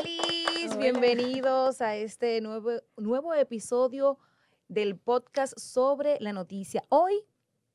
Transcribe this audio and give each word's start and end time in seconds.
Hola, 0.00 0.76
bienvenidos 0.78 1.80
a 1.80 1.96
este 1.96 2.40
nuevo, 2.40 2.70
nuevo 2.96 3.34
episodio 3.34 4.18
del 4.68 4.96
podcast 4.96 5.58
sobre 5.58 6.18
la 6.20 6.32
noticia. 6.32 6.84
Hoy 6.88 7.24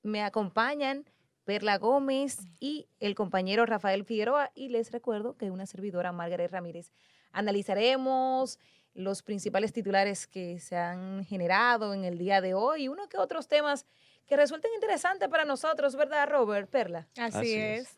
me 0.02 0.24
acompañan 0.24 1.06
Perla 1.44 1.78
Gómez 1.78 2.40
y 2.60 2.88
el 3.00 3.16
compañero 3.16 3.66
Rafael 3.66 4.06
Figueroa 4.06 4.52
y 4.56 4.70
les 4.70 4.92
recuerdo 4.92 5.38
que 5.38 5.52
una 5.52 5.66
servidora, 5.66 6.12
Margaret 6.12 6.52
Ramírez. 6.52 6.92
Analizaremos 7.32 8.60
los 8.94 9.22
principales 9.22 9.72
titulares 9.74 10.26
que 10.26 10.60
se 10.60 10.78
han 10.78 11.26
generado 11.26 11.94
en 11.94 12.06
el 12.06 12.18
día 12.18 12.42
de 12.42 12.54
hoy 12.54 12.84
y 12.84 12.88
uno 12.88 13.08
que 13.08 13.18
otros 13.18 13.48
temas 13.48 13.86
que 14.26 14.36
resulten 14.36 14.72
interesantes 14.74 15.30
para 15.30 15.46
nosotros, 15.46 15.96
¿verdad, 15.96 16.28
Robert? 16.30 16.70
Perla. 16.70 17.08
Así, 17.18 17.54
es. 17.54 17.98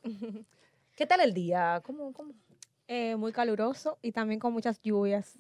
¿Qué 0.96 1.06
tal 1.06 1.22
el 1.22 1.34
día? 1.34 1.82
¿Cómo, 1.86 2.12
cómo? 2.12 2.34
Eh, 2.90 3.18
muy 3.18 3.34
caluroso 3.34 3.98
y 4.02 4.14
también 4.14 4.40
con 4.40 4.54
muchas 4.54 4.82
lluvias. 4.82 5.36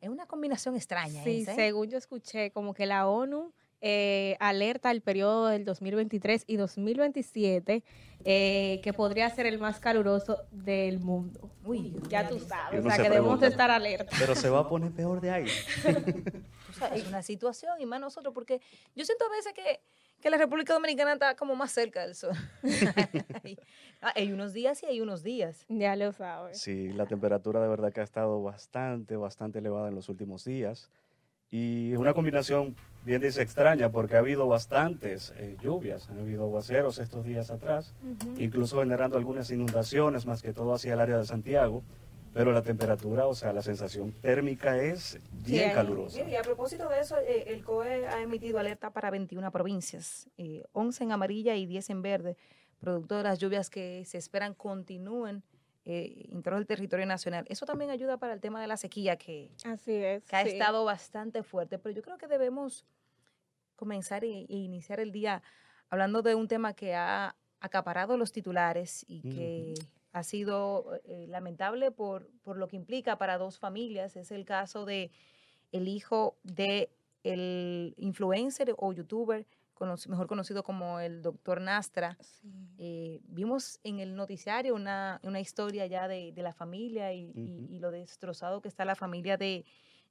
es 0.00 0.08
una 0.08 0.26
combinación 0.26 0.76
extraña. 0.76 1.24
Sí, 1.24 1.44
según 1.44 1.88
yo 1.88 1.98
escuché, 1.98 2.52
como 2.52 2.72
que 2.72 2.86
la 2.86 3.08
ONU 3.08 3.52
eh, 3.80 4.36
alerta 4.40 4.90
el 4.90 5.02
periodo 5.02 5.48
del 5.48 5.64
2023 5.64 6.44
y 6.46 6.56
2027 6.56 7.84
eh, 8.24 8.80
que 8.82 8.92
podría 8.94 9.28
ser 9.28 9.44
el 9.44 9.58
más 9.58 9.78
caluroso 9.78 10.38
del 10.50 11.00
mundo. 11.00 11.50
Uy, 11.64 11.94
ya 12.08 12.26
tú 12.26 12.38
sabes, 12.38 12.82
o 12.82 12.88
sea 12.88 12.96
que 12.96 13.10
debemos 13.10 13.42
estar 13.42 13.70
alerta. 13.70 14.16
Pero 14.18 14.34
se 14.34 14.48
va 14.48 14.60
a 14.60 14.68
poner 14.68 14.92
peor 14.92 15.20
de 15.20 15.30
ahí. 15.30 15.46
es 16.94 17.06
una 17.06 17.22
situación 17.22 17.78
y 17.78 17.84
más 17.84 18.00
nosotros, 18.00 18.32
porque 18.32 18.62
yo 18.94 19.04
siento 19.04 19.26
a 19.26 19.30
veces 19.30 19.52
que, 19.52 19.80
que 20.24 20.30
la 20.30 20.38
República 20.38 20.72
Dominicana 20.72 21.12
está 21.12 21.36
como 21.36 21.54
más 21.54 21.70
cerca 21.70 22.00
del 22.00 22.14
sol. 22.14 22.32
Hay 24.00 24.32
unos 24.32 24.54
días 24.54 24.82
y 24.82 24.86
hay 24.86 25.02
unos 25.02 25.22
días. 25.22 25.66
Ya 25.68 25.94
lo 25.96 26.12
sabes. 26.12 26.58
Sí, 26.58 26.88
la 26.94 27.04
temperatura 27.04 27.60
de 27.60 27.68
verdad 27.68 27.92
que 27.92 28.00
ha 28.00 28.04
estado 28.04 28.42
bastante, 28.42 29.16
bastante 29.16 29.58
elevada 29.58 29.88
en 29.88 29.94
los 29.94 30.08
últimos 30.08 30.46
días. 30.46 30.90
Y 31.50 31.92
es 31.92 31.98
una 31.98 32.14
combinación, 32.14 32.74
bien 33.04 33.20
dice, 33.20 33.42
extraña, 33.42 33.92
porque 33.92 34.16
ha 34.16 34.20
habido 34.20 34.48
bastantes 34.48 35.34
eh, 35.36 35.58
lluvias, 35.62 36.08
han 36.08 36.18
habido 36.18 36.44
aguaceros 36.44 36.98
estos 36.98 37.24
días 37.26 37.50
atrás, 37.50 37.94
incluso 38.38 38.80
generando 38.80 39.18
algunas 39.18 39.50
inundaciones, 39.50 40.24
más 40.24 40.40
que 40.42 40.54
todo 40.54 40.72
hacia 40.72 40.94
el 40.94 41.00
área 41.00 41.18
de 41.18 41.26
Santiago, 41.26 41.82
pero 42.34 42.52
la 42.52 42.62
temperatura, 42.62 43.26
o 43.26 43.34
sea, 43.34 43.52
la 43.52 43.62
sensación 43.62 44.12
térmica 44.12 44.76
es 44.76 45.18
bien 45.30 45.72
calurosa. 45.72 46.28
y 46.28 46.34
a 46.34 46.42
propósito 46.42 46.88
de 46.88 47.00
eso, 47.00 47.16
eh, 47.18 47.44
el 47.46 47.62
COE 47.62 48.08
ha 48.08 48.20
emitido 48.20 48.58
alerta 48.58 48.90
para 48.90 49.10
21 49.10 49.50
provincias, 49.52 50.28
11 50.72 51.02
eh, 51.02 51.06
en 51.06 51.12
amarilla 51.12 51.54
y 51.54 51.64
10 51.66 51.90
en 51.90 52.02
verde, 52.02 52.36
producto 52.80 53.16
de 53.16 53.22
las 53.22 53.38
lluvias 53.38 53.70
que 53.70 54.04
se 54.04 54.18
esperan 54.18 54.52
continúen 54.54 55.44
eh, 55.84 56.28
en 56.32 56.42
todo 56.42 56.56
el 56.56 56.66
territorio 56.66 57.06
nacional. 57.06 57.44
Eso 57.48 57.66
también 57.66 57.90
ayuda 57.90 58.16
para 58.16 58.32
el 58.32 58.40
tema 58.40 58.60
de 58.60 58.66
la 58.66 58.76
sequía 58.76 59.16
que, 59.16 59.52
Así 59.64 59.92
es, 59.92 60.24
ha 60.32 60.42
estado 60.42 60.84
bastante 60.84 61.44
fuerte. 61.44 61.78
Pero 61.78 61.94
yo 61.94 62.02
creo 62.02 62.18
que 62.18 62.26
debemos 62.26 62.84
comenzar 63.76 64.24
e, 64.24 64.46
iniciar 64.48 64.98
el 64.98 65.12
día 65.12 65.42
hablando 65.88 66.22
de 66.22 66.34
un 66.34 66.48
tema 66.48 66.74
que 66.74 66.94
ha 66.94 67.36
acaparado 67.60 68.16
los 68.16 68.32
titulares 68.32 69.04
y 69.06 69.22
que 69.22 69.74
ha 70.14 70.22
sido 70.22 70.98
eh, 71.04 71.26
lamentable 71.28 71.90
por, 71.90 72.30
por 72.42 72.56
lo 72.56 72.66
que 72.68 72.76
implica 72.76 73.18
para 73.18 73.36
dos 73.36 73.58
familias. 73.58 74.16
Es 74.16 74.30
el 74.30 74.46
caso 74.46 74.86
de 74.86 75.10
el 75.72 75.86
hijo 75.88 76.36
de 76.42 76.90
el 77.22 77.94
influencer 77.98 78.74
o 78.78 78.92
youtuber 78.92 79.46
mejor 80.08 80.26
conocido 80.26 80.62
como 80.62 81.00
el 81.00 81.22
doctor 81.22 81.60
Nastra. 81.60 82.16
Eh, 82.78 83.20
vimos 83.24 83.80
en 83.84 84.00
el 84.00 84.14
noticiario 84.14 84.74
una, 84.74 85.20
historia 85.40 85.86
ya 85.86 86.08
de, 86.08 86.32
la 86.36 86.52
familia 86.52 87.12
y, 87.12 87.78
lo 87.78 87.90
destrozado 87.90 88.60
que 88.60 88.68
está 88.68 88.84
la 88.84 88.94
familia 88.94 89.36
de 89.36 89.64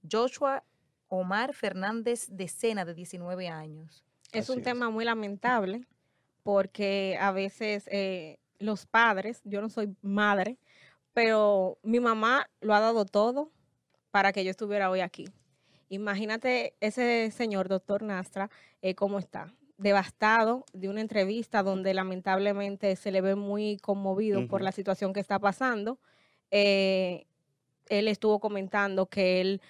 Joshua 0.09 0.63
Omar 1.07 1.53
Fernández 1.53 2.27
de 2.29 2.47
Sena, 2.47 2.85
de 2.85 2.93
19 2.93 3.47
años. 3.47 4.03
Es 4.31 4.49
un 4.49 4.61
tema 4.61 4.89
muy 4.89 5.05
lamentable 5.05 5.87
porque 6.43 7.17
a 7.19 7.31
veces 7.31 7.87
eh, 7.91 8.39
los 8.63 8.85
padres, 8.85 9.41
yo 9.43 9.61
no 9.61 9.69
soy 9.69 9.95
madre, 10.01 10.57
pero 11.13 11.77
mi 11.83 11.99
mamá 11.99 12.49
lo 12.61 12.73
ha 12.73 12.79
dado 12.79 13.05
todo 13.05 13.51
para 14.11 14.31
que 14.31 14.43
yo 14.43 14.51
estuviera 14.51 14.89
hoy 14.89 15.01
aquí. 15.01 15.25
Imagínate 15.89 16.75
ese 16.79 17.29
señor, 17.31 17.69
doctor 17.69 18.01
Nastra, 18.01 18.49
eh, 18.81 18.95
cómo 18.95 19.19
está. 19.19 19.53
Devastado 19.77 20.65
de 20.73 20.89
una 20.89 21.01
entrevista 21.01 21.61
donde 21.61 21.93
lamentablemente 21.93 22.95
se 22.95 23.11
le 23.11 23.21
ve 23.21 23.35
muy 23.35 23.77
conmovido 23.77 24.47
por 24.47 24.61
la 24.61 24.71
situación 24.71 25.13
que 25.13 25.19
está 25.19 25.39
pasando. 25.39 25.99
Eh, 26.51 27.25
él 27.89 28.07
estuvo 28.07 28.39
comentando 28.39 29.07
que 29.07 29.41
él 29.41 29.61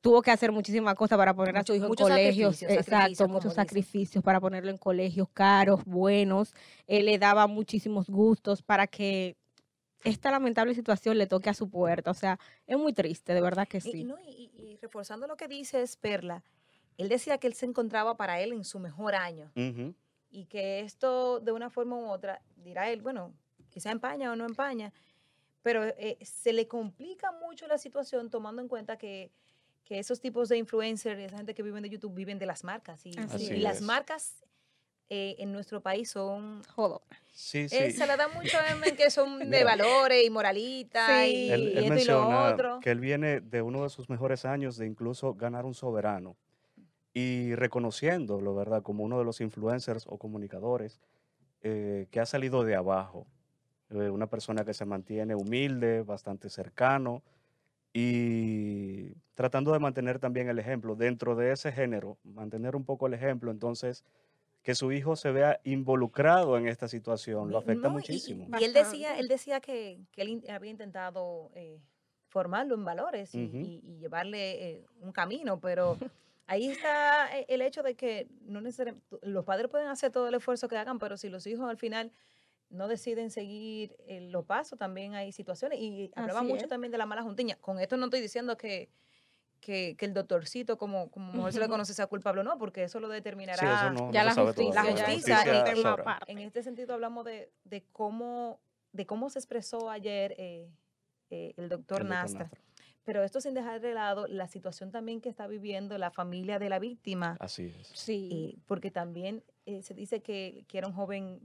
tuvo 0.00 0.22
que 0.22 0.30
hacer 0.30 0.52
muchísimas 0.52 0.94
cosas 0.94 1.18
para 1.18 1.34
poner 1.34 1.56
a 1.56 1.64
su 1.64 1.74
hijo 1.74 1.86
en 1.86 1.94
colegios, 1.94 2.62
exacto, 2.62 3.28
muchos 3.28 3.54
sacrificios 3.54 4.24
para 4.24 4.40
ponerlo 4.40 4.70
en 4.70 4.78
colegios 4.78 5.28
caros, 5.32 5.84
buenos. 5.84 6.54
Él 6.86 7.06
le 7.06 7.18
daba 7.18 7.46
muchísimos 7.46 8.08
gustos 8.08 8.62
para 8.62 8.86
que 8.86 9.36
esta 10.04 10.30
lamentable 10.30 10.74
situación 10.74 11.18
le 11.18 11.26
toque 11.26 11.50
a 11.50 11.54
su 11.54 11.68
puerta. 11.68 12.10
O 12.10 12.14
sea, 12.14 12.38
es 12.66 12.78
muy 12.78 12.92
triste, 12.92 13.34
de 13.34 13.40
verdad 13.40 13.68
que 13.68 13.80
sí. 13.80 14.08
Y, 14.26 14.78
reforzando 14.80 15.26
lo 15.26 15.36
que 15.36 15.48
dice 15.48 15.84
Perla, 16.00 16.42
él 16.96 17.08
decía 17.08 17.38
que 17.38 17.46
él 17.46 17.54
se 17.54 17.66
encontraba 17.66 18.16
para 18.16 18.40
él 18.40 18.52
en 18.52 18.64
su 18.64 18.78
mejor 18.78 19.14
año. 19.14 19.52
Y 20.32 20.46
que 20.46 20.80
esto, 20.80 21.40
de 21.40 21.52
una 21.52 21.70
forma 21.70 21.96
u 21.96 22.08
otra, 22.08 22.40
dirá 22.56 22.88
él, 22.90 23.02
bueno, 23.02 23.34
quizá 23.68 23.90
empaña 23.90 24.32
o 24.32 24.36
no 24.36 24.46
empaña, 24.46 24.92
pero 25.62 25.84
eh, 25.84 26.18
se 26.22 26.52
le 26.52 26.68
complica 26.68 27.32
mucho 27.32 27.66
la 27.66 27.78
situación 27.78 28.30
tomando 28.30 28.62
en 28.62 28.68
cuenta 28.68 28.96
que, 28.96 29.32
esos 29.98 30.20
tipos 30.20 30.48
de 30.48 30.56
influencers, 30.56 31.18
esa 31.20 31.38
gente 31.38 31.54
que 31.54 31.62
viven 31.62 31.82
de 31.82 31.90
YouTube, 31.90 32.14
viven 32.14 32.38
de 32.38 32.46
las 32.46 32.64
marcas. 32.64 33.04
Y, 33.04 33.10
y 33.10 33.56
las 33.58 33.80
marcas 33.80 34.44
eh, 35.12 35.34
en 35.40 35.50
nuestro 35.50 35.80
país 35.80 36.08
son 36.08 36.62
jodonas. 36.76 37.02
Sí, 37.32 37.68
sí. 37.68 37.90
se 37.90 38.06
le 38.06 38.16
da 38.16 38.28
mucho 38.28 38.56
en 38.86 38.96
que 38.96 39.10
son 39.10 39.38
de 39.50 39.64
valores 39.64 40.24
y 40.24 40.30
moralitas 40.30 41.26
y, 41.26 41.50
esto 41.50 41.94
y 41.96 42.04
lo 42.04 42.28
otro. 42.46 42.78
Que 42.78 42.92
él 42.92 43.00
viene 43.00 43.40
de 43.40 43.60
uno 43.60 43.82
de 43.82 43.88
sus 43.88 44.08
mejores 44.08 44.44
años 44.44 44.76
de 44.76 44.86
incluso 44.86 45.34
ganar 45.34 45.64
un 45.64 45.74
soberano 45.74 46.36
y 47.12 47.56
reconociéndolo, 47.56 48.54
¿verdad? 48.54 48.84
Como 48.84 49.02
uno 49.02 49.18
de 49.18 49.24
los 49.24 49.40
influencers 49.40 50.06
o 50.06 50.16
comunicadores 50.16 51.00
eh, 51.62 52.06
que 52.12 52.20
ha 52.20 52.26
salido 52.26 52.62
de 52.62 52.76
abajo. 52.76 53.26
Eh, 53.90 54.10
una 54.10 54.28
persona 54.28 54.64
que 54.64 54.74
se 54.74 54.84
mantiene 54.84 55.34
humilde, 55.34 56.02
bastante 56.02 56.48
cercano 56.48 57.24
y 57.92 59.12
tratando 59.34 59.72
de 59.72 59.78
mantener 59.78 60.18
también 60.18 60.48
el 60.48 60.58
ejemplo 60.58 60.94
dentro 60.94 61.34
de 61.34 61.52
ese 61.52 61.72
género, 61.72 62.18
mantener 62.24 62.76
un 62.76 62.84
poco 62.84 63.06
el 63.06 63.14
ejemplo. 63.14 63.50
Entonces, 63.50 64.04
que 64.62 64.74
su 64.74 64.92
hijo 64.92 65.16
se 65.16 65.32
vea 65.32 65.60
involucrado 65.64 66.58
en 66.58 66.68
esta 66.68 66.88
situación, 66.88 67.50
lo 67.50 67.58
afecta 67.58 67.88
muchísimo. 67.88 68.46
Y, 68.60 68.64
él 68.64 68.72
decía, 68.72 69.18
él 69.18 69.28
decía 69.28 69.60
que, 69.60 69.98
él 70.16 70.44
había 70.50 70.70
intentado 70.70 71.50
eh, 71.54 71.80
formarlo 72.28 72.74
en 72.74 72.84
valores 72.84 73.34
y, 73.34 73.80
llevarle 73.98 74.70
eh, 74.70 74.86
un 75.00 75.12
camino, 75.12 75.58
pero 75.58 75.96
ahí 76.46 76.68
está 76.68 77.38
eh, 77.38 77.46
el 77.48 77.62
hecho 77.62 77.82
de 77.82 77.94
que 77.94 78.28
no 78.42 78.60
necesariamente, 78.60 79.04
los 79.22 79.44
padres 79.44 79.68
pueden 79.68 79.88
hacer 79.88 80.12
todo 80.12 80.28
el 80.28 80.34
esfuerzo 80.34 80.68
que 80.68 80.76
hagan, 80.76 80.98
pero 80.98 81.16
si 81.16 81.30
los 81.30 81.46
hijos 81.46 81.68
al 81.68 81.78
final 81.78 82.12
no 82.70 82.88
deciden 82.88 83.30
seguir 83.30 83.96
los 84.08 84.44
pasos, 84.46 84.78
también 84.78 85.14
hay 85.14 85.32
situaciones. 85.32 85.78
Y 85.78 86.10
hablaba 86.14 86.42
mucho 86.42 86.68
también 86.68 86.90
de 86.90 86.98
la 86.98 87.06
mala 87.06 87.22
juntiña. 87.22 87.56
Con 87.60 87.78
esto 87.80 87.96
no 87.96 88.06
estoy 88.06 88.20
diciendo 88.20 88.56
que 88.56 88.88
que, 89.60 89.96
el 90.00 90.14
doctorcito, 90.14 90.78
como, 90.78 91.10
como 91.10 91.50
se 91.52 91.60
le 91.60 91.68
conoce, 91.68 91.94
sea 91.94 92.06
culpable 92.06 92.40
o 92.40 92.44
no, 92.44 92.58
porque 92.58 92.84
eso 92.84 92.98
lo 92.98 93.08
determinará 93.08 93.92
ya 94.10 94.24
la, 94.24 94.34
justicia, 94.34 94.82
la 94.82 94.90
justicia. 94.90 96.18
en, 96.26 96.38
este 96.38 96.62
sentido 96.62 96.94
hablamos 96.94 97.24
de, 97.24 97.52
de, 97.64 97.84
cómo, 97.92 98.60
de 98.92 99.06
cómo 99.06 99.30
se 99.30 99.38
expresó 99.38 99.90
ayer 99.90 100.34
eh, 100.38 100.68
eh, 101.30 101.54
el 101.56 101.68
doctor 101.68 102.04
Nastra. 102.04 102.50
Pero 103.04 103.22
esto 103.24 103.40
sin 103.40 103.54
dejar 103.54 103.80
de 103.80 103.94
lado 103.94 104.26
la 104.26 104.46
situación 104.46 104.90
también 104.90 105.20
que 105.20 105.30
está 105.30 105.46
viviendo 105.46 105.96
la 105.98 106.10
familia 106.10 106.58
de 106.58 106.68
la 106.68 106.78
víctima. 106.78 107.36
Así 107.40 107.74
es. 107.78 107.90
Sí. 107.94 108.28
Eh, 108.30 108.58
porque 108.66 108.90
también 108.90 109.42
se 109.82 109.94
dice 109.94 110.20
que, 110.20 110.64
que, 110.68 110.78
era 110.78 110.86
un 110.86 110.94
joven 110.94 111.40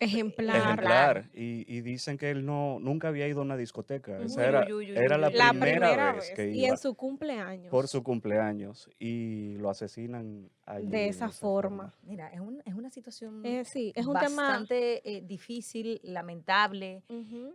Ejemplar. 0.00 0.56
Ejemplar. 0.56 1.30
Y, 1.34 1.64
y, 1.72 1.80
dicen 1.80 2.18
que 2.18 2.30
él 2.30 2.44
no 2.44 2.78
nunca 2.80 3.08
había 3.08 3.28
ido 3.28 3.40
a 3.40 3.42
una 3.42 3.56
discoteca. 3.56 4.20
Esa 4.22 4.44
era, 4.44 4.66
era 4.96 5.16
la, 5.16 5.30
primera, 5.50 6.14
vez, 6.14 6.32
que 6.34 6.46
iba. 6.46 6.56
Y 6.56 6.64
en 6.64 6.76
su 6.76 6.96
cumpleaños. 6.96 7.70
Por 7.70 7.86
su 7.86 8.02
cumpleaños. 8.02 8.90
Y 8.98 9.56
lo 9.58 9.70
asesinan 9.70 10.50
allí. 10.66 10.88
De 10.88 11.06
esa, 11.06 11.28
forma. 11.28 11.94
Mira, 12.02 12.28
es, 12.28 12.40
un, 12.40 12.60
es 12.64 12.74
una 12.74 12.90
situación 12.90 13.46
eh, 13.46 13.64
sí, 13.64 13.92
es 13.94 14.06
un 14.06 14.14
bastante 14.14 15.00
tema... 15.04 15.16
Eh, 15.16 15.22
difícil, 15.24 16.00
lamentable, 16.02 17.04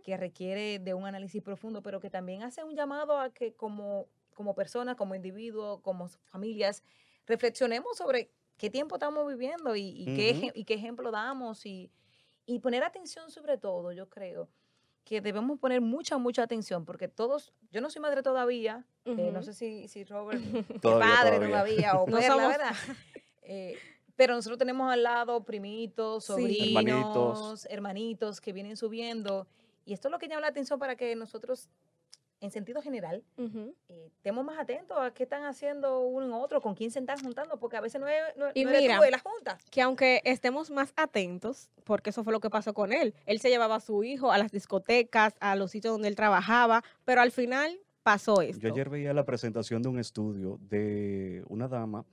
que 0.02 0.16
requiere 0.16 0.78
de 0.78 0.94
un 0.94 1.04
análisis 1.04 1.42
profundo, 1.42 1.82
pero 1.82 2.00
que 2.00 2.08
también 2.08 2.42
hace 2.42 2.64
un 2.64 2.74
llamado 2.74 3.18
a 3.18 3.34
que 3.34 3.52
como, 3.52 4.06
como 4.34 4.54
personas, 4.54 4.96
como 4.96 5.14
individuos, 5.14 5.80
como 5.80 6.08
familias, 6.30 6.82
reflexionemos 7.26 7.98
sobre 7.98 8.30
qué 8.60 8.68
tiempo 8.70 8.96
estamos 8.96 9.26
viviendo 9.26 9.74
y, 9.74 9.82
y, 9.96 10.04
qué, 10.04 10.52
y 10.54 10.64
qué 10.64 10.74
ejemplo 10.74 11.10
damos 11.10 11.64
y 11.66 11.90
y 12.46 12.58
poner 12.58 12.82
atención 12.82 13.30
sobre 13.30 13.58
todo, 13.58 13.92
yo 13.92 14.08
creo, 14.08 14.48
que 15.04 15.20
debemos 15.20 15.58
poner 15.60 15.80
mucha, 15.80 16.18
mucha 16.18 16.42
atención, 16.42 16.84
porque 16.84 17.06
todos, 17.06 17.52
yo 17.70 17.80
no 17.80 17.90
soy 17.90 18.02
madre 18.02 18.22
todavía, 18.24 18.84
eh, 19.04 19.30
no 19.32 19.40
sé 19.44 19.52
si, 19.54 19.86
si 19.86 20.02
Robert 20.04 20.42
es 20.74 20.80
padre 20.80 21.36
todavía. 21.38 21.48
todavía 21.48 21.94
o 22.00 22.06
No 22.08 22.20
somos- 22.20 22.48
¿verdad? 22.48 22.74
Eh, 23.42 23.76
pero 24.16 24.34
nosotros 24.34 24.58
tenemos 24.58 24.92
al 24.92 25.02
lado 25.04 25.44
primitos, 25.44 26.24
Sí. 26.24 26.32
sobrinos, 26.32 26.82
Hermanitos. 26.82 27.66
hermanitos 27.70 28.40
que 28.40 28.52
vienen 28.52 28.76
subiendo. 28.76 29.46
Y 29.86 29.92
esto 29.92 30.08
es 30.08 30.12
lo 30.12 30.18
que 30.18 30.26
llama 30.26 30.40
la 30.42 30.48
atención 30.48 30.78
para 30.80 30.96
que 30.96 31.14
nosotros, 31.14 31.68
en 32.40 32.50
sentido 32.50 32.80
general, 32.80 33.22
Ujú. 33.36 33.74
eh, 33.88 34.10
estemos 34.16 34.44
más 34.44 34.58
atentos 34.58 34.96
a 34.98 35.12
qué 35.12 35.24
están 35.24 35.44
haciendo 35.44 36.00
uno 36.00 36.26
en 36.26 36.32
otro, 36.32 36.60
con 36.60 36.74
quién 36.74 36.90
se 36.90 36.98
están 36.98 37.18
juntando, 37.22 37.58
porque 37.58 37.76
a 37.76 37.80
veces 37.80 38.00
no 38.00 38.08
es, 38.08 38.20
no, 38.36 38.46
Y 38.54 38.64
no 38.64 38.70
mira, 38.70 38.98
es 39.04 39.10
la 39.10 39.18
junta. 39.18 39.58
que 39.70 39.82
aunque 39.82 40.22
estemos 40.24 40.70
más 40.70 40.92
atentos, 40.96 41.70
porque 41.84 42.10
eso 42.10 42.24
fue 42.24 42.32
lo 42.32 42.40
que 42.40 42.48
pasó 42.50 42.72
con 42.72 42.92
él, 42.92 43.14
él 43.26 43.40
se 43.40 43.50
llevaba 43.50 43.76
a 43.76 43.80
su 43.80 44.02
hijo 44.04 44.32
a 44.32 44.38
las 44.38 44.50
discotecas, 44.52 45.34
a 45.40 45.54
los 45.56 45.70
sitios 45.70 45.92
donde 45.92 46.08
él 46.08 46.16
trabajaba, 46.16 46.82
pero 47.04 47.20
al 47.20 47.30
final 47.30 47.78
pasó 48.02 48.40
esto. 48.40 48.60
Yo 48.66 48.72
ayer 48.72 48.88
veía 48.88 49.12
la 49.12 49.24
presentación 49.24 49.82
de 49.82 49.88
un 49.90 49.98
estudio 49.98 50.58
de 50.62 51.44
una 51.48 51.68
dama 51.68 52.04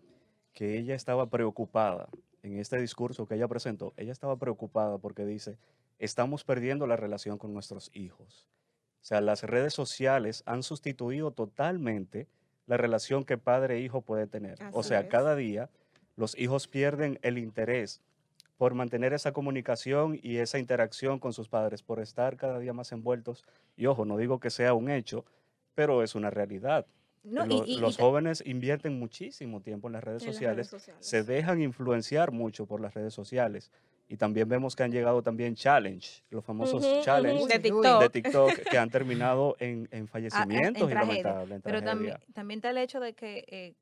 que 0.53 0.77
ella 0.77 0.95
estaba 0.95 1.29
preocupada 1.29 2.09
en 2.43 2.59
este 2.59 2.79
discurso 2.81 3.25
que 3.27 3.35
ella 3.35 3.47
presentó. 3.47 3.93
Ella 3.95 4.11
estaba 4.11 4.35
preocupada 4.37 4.97
porque 4.97 5.25
dice, 5.25 5.57
estamos 5.99 6.43
perdiendo 6.43 6.85
la 6.87 6.97
relación 6.97 7.37
con 7.37 7.53
nuestros 7.53 7.89
hijos. 7.93 8.45
O 9.07 9.09
sea, 9.09 9.21
las 9.21 9.43
redes 9.43 9.73
sociales 9.73 10.43
han 10.45 10.63
sustituido 10.63 11.31
totalmente 11.31 12.27
la 12.65 12.75
relación 12.75 13.23
que 13.23 13.37
padre 13.37 13.77
e 13.77 13.79
hijo 13.79 14.01
puede 14.01 14.27
tener. 14.27 14.59
o 14.73 14.83
sea, 14.83 14.99
es. 14.99 15.07
cada 15.07 15.33
día 15.37 15.69
los 16.17 16.37
hijos 16.37 16.67
pierden 16.67 17.17
el 17.21 17.37
interés 17.37 18.01
por 18.57 18.73
mantener 18.73 19.13
esa 19.13 19.31
comunicación 19.31 20.19
y 20.21 20.39
esa 20.39 20.59
interacción 20.59 21.19
con 21.19 21.31
sus 21.31 21.47
padres, 21.47 21.83
por 21.83 22.01
estar 22.01 22.35
cada 22.35 22.59
día 22.59 22.73
más 22.73 22.91
envueltos. 22.91 23.45
Y 23.77 23.85
ojo, 23.85 24.03
no 24.03 24.17
digo 24.17 24.41
que 24.41 24.49
sea 24.49 24.73
un 24.73 24.89
hecho, 24.89 25.23
pero 25.73 26.03
es 26.03 26.13
una 26.13 26.29
realidad. 26.29 26.85
No, 27.23 27.45
y- 27.45 27.47
Lo- 27.47 27.65
y- 27.65 27.75
y 27.75 27.79
los 27.79 27.95
jóvenes 27.97 28.43
invierten 28.45 28.99
muchísimo 28.99 29.61
tiempo 29.61 29.87
en 29.87 29.93
las 29.93 30.03
redes 30.03 30.23
En 30.23 30.27
las 30.27 30.35
sociales, 30.35 30.57
redes 30.57 30.69
sociales. 30.69 31.05
se 31.05 31.23
dejan 31.23 31.61
influenciar 31.61 32.31
mucho 32.33 32.65
por 32.65 32.81
las 32.81 32.93
redes 32.93 33.13
sociales. 33.13 33.71
Y 34.09 34.15
también 34.17 34.47
vemos 34.47 34.75
que 34.75 34.83
han 34.83 34.91
llegado 34.91 35.21
también 35.21 35.53
challenge, 35.55 36.23
los 36.29 36.43
famosos 36.45 36.81
Ujú, 36.85 36.93
ujú, 36.93 37.01
challenge 37.03 37.47
de 37.47 37.53
Uy, 37.55 37.61
TikTok. 37.61 38.01
de 38.01 38.09
TikTok 38.09 38.53
que 38.69 38.77
han 38.77 38.89
terminado 38.89 39.55
en, 39.59 39.87
en 39.91 40.07
fallecimientos 40.07 40.89
y 40.89 40.93
tragedia. 40.93 41.23
lamentable, 41.23 41.55
en 41.55 41.61
Pero 41.61 41.83
también, 41.83 42.13
también 42.33 42.57
está 42.59 42.69
el 42.69 42.77
hecho 42.77 42.99
de 43.01 43.13
que 43.13 43.43
eh, 43.47 43.75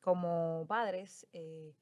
como 0.00 0.64
padres 0.68 1.26
eh, 1.32 1.72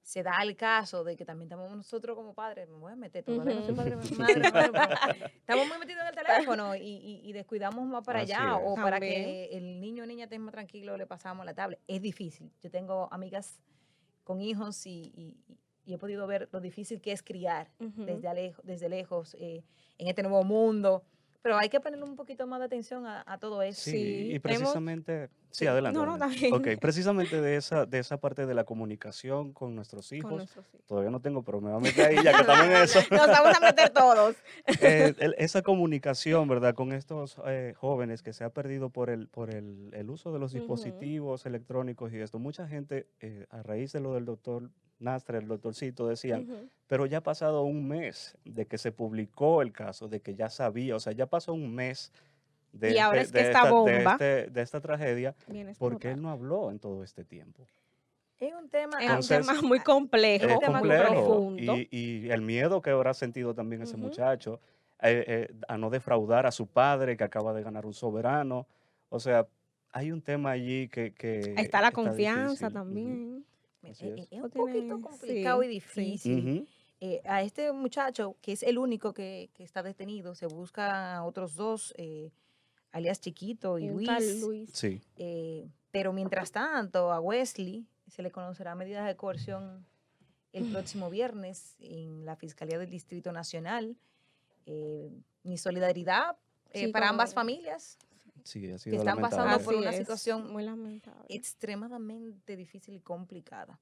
se 0.00 0.22
da 0.22 0.42
el 0.42 0.56
caso 0.56 1.04
de 1.04 1.16
que 1.16 1.24
también 1.26 1.48
estamos 1.48 1.70
nosotros 1.76 2.16
como 2.16 2.32
padres, 2.34 2.66
me 2.68 2.76
voy 2.76 2.92
a 2.92 2.96
meter, 2.96 3.24
soy 3.24 3.36
Ujú. 3.36 3.76
padre, 3.76 3.96
madre, 3.96 3.96
madre, 4.16 4.44
pero 4.52 4.72
estamos 5.36 5.66
muy 5.68 5.78
metidos 5.78 6.00
en 6.02 6.08
el 6.08 6.14
teléfono 6.14 6.74
y, 6.76 6.80
y- 6.80 7.20
y 7.24 7.32
descuidamos 7.34 7.86
más 7.86 8.04
para 8.04 8.20
Así 8.20 8.32
allá 8.32 8.56
o 8.56 8.74
es. 8.74 8.80
para 8.82 8.98
También. 9.00 9.24
que 9.24 9.44
el 9.56 9.80
niño 9.80 10.04
o 10.04 10.06
niña 10.06 10.24
esté 10.24 10.38
más 10.38 10.52
tranquilo 10.52 10.96
le 10.96 11.06
pasamos 11.06 11.44
la 11.44 11.52
tablet. 11.54 11.78
Es 11.86 12.00
difícil. 12.00 12.50
Yo 12.62 12.70
tengo 12.70 13.08
amigas 13.12 13.60
con 14.24 14.40
hijos 14.40 14.86
y, 14.86 15.12
y- 15.14 15.36
y 15.86 15.94
he 15.94 15.98
podido 15.98 16.26
ver 16.26 16.48
lo 16.52 16.60
difícil 16.60 17.00
que 17.00 17.12
es 17.12 17.22
criar 17.22 17.70
Ujú. 17.80 18.04
desde, 18.04 18.28
alejo- 18.28 18.62
desde 18.62 18.88
lejos 18.88 19.36
eh, 19.38 19.62
en 19.98 20.08
este 20.08 20.22
nuevo 20.22 20.42
mundo. 20.44 21.02
Pero 21.42 21.58
hay 21.58 21.68
que 21.68 21.78
ponerle 21.78 22.06
un 22.06 22.16
poquito 22.16 22.46
más 22.46 22.58
de 22.58 22.64
atención 22.64 23.04
a, 23.06 23.22
a 23.26 23.36
todo 23.36 23.60
eso. 23.60 23.78
Sí, 23.82 23.90
Sí, 23.90 23.98
y 23.98 24.30
hemos- 24.30 24.40
precisamente, 24.42 25.28
sí, 25.50 25.58
Sí, 25.58 25.66
adelante. 25.66 25.98
no, 26.00 26.16
no, 26.16 26.28
bien. 26.30 26.54
Ok, 26.54 26.68
precisamente 26.80 27.38
de 27.42 27.56
esa, 27.56 27.84
de 27.84 27.98
esa 27.98 28.16
parte 28.16 28.46
de 28.46 28.54
la 28.54 28.64
comunicación 28.64 29.52
con 29.52 29.74
nuestros 29.76 30.08
Con 30.08 30.16
hijos, 30.18 30.32
nuestros 30.36 30.66
hijos. 30.72 30.86
todavía 30.86 31.10
no 31.10 31.20
tengo, 31.20 31.42
pero 31.42 31.60
me 31.60 31.68
voy 31.68 31.76
a 31.76 31.80
meter 31.80 32.06
ahí 32.06 32.16
ya 32.24 32.32
que 32.32 32.40
estamos 32.40 32.64
en 32.64 32.72
eso. 32.82 32.98
Nos 33.10 33.26
vamos 33.26 33.56
a 33.58 33.60
meter 33.60 33.90
todos. 33.90 34.36
Eh, 34.80 35.14
el- 35.18 35.34
esa 35.36 35.60
comunicación, 35.60 36.48
¿verdad? 36.48 36.74
Con 36.74 36.92
estos 36.92 37.36
eh, 37.46 37.74
jóvenes 37.76 38.22
que 38.22 38.32
se 38.32 38.42
ha 38.44 38.48
perdido 38.48 38.88
por 38.88 39.10
el, 39.10 39.28
por 39.28 39.54
el, 39.54 39.90
el 39.92 40.08
uso 40.08 40.32
de 40.32 40.38
los 40.38 40.52
dispositivos 40.54 41.44
electrónicos 41.44 42.10
y 42.14 42.20
esto. 42.20 42.38
Mucha 42.38 42.66
gente, 42.66 43.06
eh, 43.20 43.44
a 43.50 43.62
raíz 43.62 43.92
de 43.92 44.00
lo 44.00 44.14
del 44.14 44.24
doctor 44.24 44.70
Nastre, 44.98 45.38
el 45.38 45.48
doctorcito, 45.48 46.06
decían, 46.08 46.70
pero 46.86 47.06
ya 47.06 47.18
ha 47.18 47.22
pasado 47.22 47.62
un 47.62 47.86
mes 47.88 48.36
de 48.44 48.66
que 48.66 48.78
se 48.78 48.92
publicó 48.92 49.60
el 49.62 49.72
caso, 49.72 50.08
de 50.08 50.20
que 50.20 50.34
ya 50.34 50.48
sabía, 50.48 50.96
o 50.96 51.00
sea, 51.00 51.12
ya 51.12 51.26
pasó 51.26 51.52
un 51.52 51.74
mes 51.74 52.12
de, 52.72 52.92
Y 52.92 52.98
ahora 52.98 53.20
este- 53.20 53.38
es 53.38 53.44
que 53.44 53.50
de 53.50 53.52
esta 53.52 53.64
de 53.66 53.70
bomba 53.70 54.12
este- 54.12 54.50
de 54.50 54.62
esta 54.62 54.80
tragedia, 54.80 55.34
porque 55.78 56.10
él 56.12 56.22
no 56.22 56.30
habló 56.30 56.70
en 56.70 56.78
todo 56.78 57.04
este 57.04 57.24
tiempo. 57.24 57.66
Es 58.40 58.52
un 58.52 58.68
tema. 58.68 58.98
Es 58.98 59.04
Entonces, 59.08 59.40
un 59.40 59.46
tema 59.46 59.62
muy 59.62 59.80
complejo, 59.80 60.44
Es 60.44 60.50
un 60.50 60.54
Es 60.54 60.60
tema 60.60 60.80
muy 60.80 60.88
profundo. 60.88 61.76
Y, 61.76 61.88
y 61.90 62.30
el 62.30 62.42
miedo 62.42 62.82
que 62.82 62.90
habrá 62.90 63.14
sentido 63.14 63.54
también 63.54 63.82
ese 63.82 63.96
muchacho 63.96 64.60
eh, 65.02 65.24
eh, 65.50 65.54
a 65.68 65.76
no 65.78 65.90
defraudar 65.90 66.46
a 66.46 66.50
su 66.50 66.66
padre 66.66 67.16
que 67.16 67.24
acaba 67.24 67.52
de 67.52 67.62
ganar 67.62 67.84
un 67.86 67.94
soberano. 67.94 68.66
O 69.08 69.20
sea, 69.20 69.46
hay 69.92 70.10
un 70.10 70.20
tema 70.22 70.50
allí 70.52 70.88
que... 70.88 71.12
que 71.12 71.54
Está 71.56 71.80
la 71.80 71.88
está 71.88 71.92
confianza 71.92 72.48
difícil. 72.68 72.72
También. 72.72 73.44
Es. 73.86 74.02
eh, 74.02 74.14
es 74.18 74.26
Eso 74.30 74.44
un 74.44 74.50
poquito 74.50 75.00
complicado 75.00 75.62
sí, 75.62 75.68
y 75.68 75.80
sí. 75.80 76.00
difícil. 76.00 76.68
Eh, 77.00 77.20
a 77.24 77.42
este 77.42 77.70
muchacho, 77.72 78.36
que 78.40 78.52
es 78.52 78.62
el 78.62 78.78
único 78.78 79.12
que, 79.12 79.50
que 79.54 79.62
está 79.64 79.82
detenido, 79.82 80.34
se 80.34 80.46
busca 80.46 81.16
a 81.16 81.24
otros 81.24 81.54
dos, 81.54 81.92
eh, 81.98 82.30
alias 82.92 83.20
Chiquito 83.20 83.78
y 83.78 83.88
Luis. 83.88 84.06
tal 84.06 84.40
Luis. 84.40 84.70
Sí. 84.72 85.02
eh, 85.16 85.68
pero 85.90 86.12
mientras 86.12 86.50
tanto, 86.50 87.12
a 87.12 87.20
Wesley 87.20 87.86
se 88.08 88.22
le 88.22 88.30
conocerá 88.30 88.74
medidas 88.74 89.06
de 89.06 89.16
coerción 89.16 89.84
el 90.52 90.70
próximo 90.70 91.10
viernes 91.10 91.76
en 91.80 92.24
la 92.24 92.36
Fiscalía 92.36 92.78
del 92.78 92.90
Distrito 92.90 93.32
Nacional. 93.32 93.96
Eh, 94.66 95.10
mi 95.42 95.58
solidaridad 95.58 96.36
eh, 96.70 96.86
Sí, 96.86 96.92
para 96.92 97.08
ambas 97.08 97.34
familias 97.34 97.98
Sí, 98.44 98.70
ha 98.70 98.78
sido 98.78 98.98
están 98.98 99.20
pasando 99.20 99.58
por 99.64 99.74
Así 99.74 99.82
una 99.82 99.90
es, 99.90 99.96
situación 99.96 100.52
muy 100.52 100.62
lamentable. 100.62 101.24
extremadamente 101.28 102.56
difícil 102.56 102.94
y 102.94 103.00
complicada. 103.00 103.80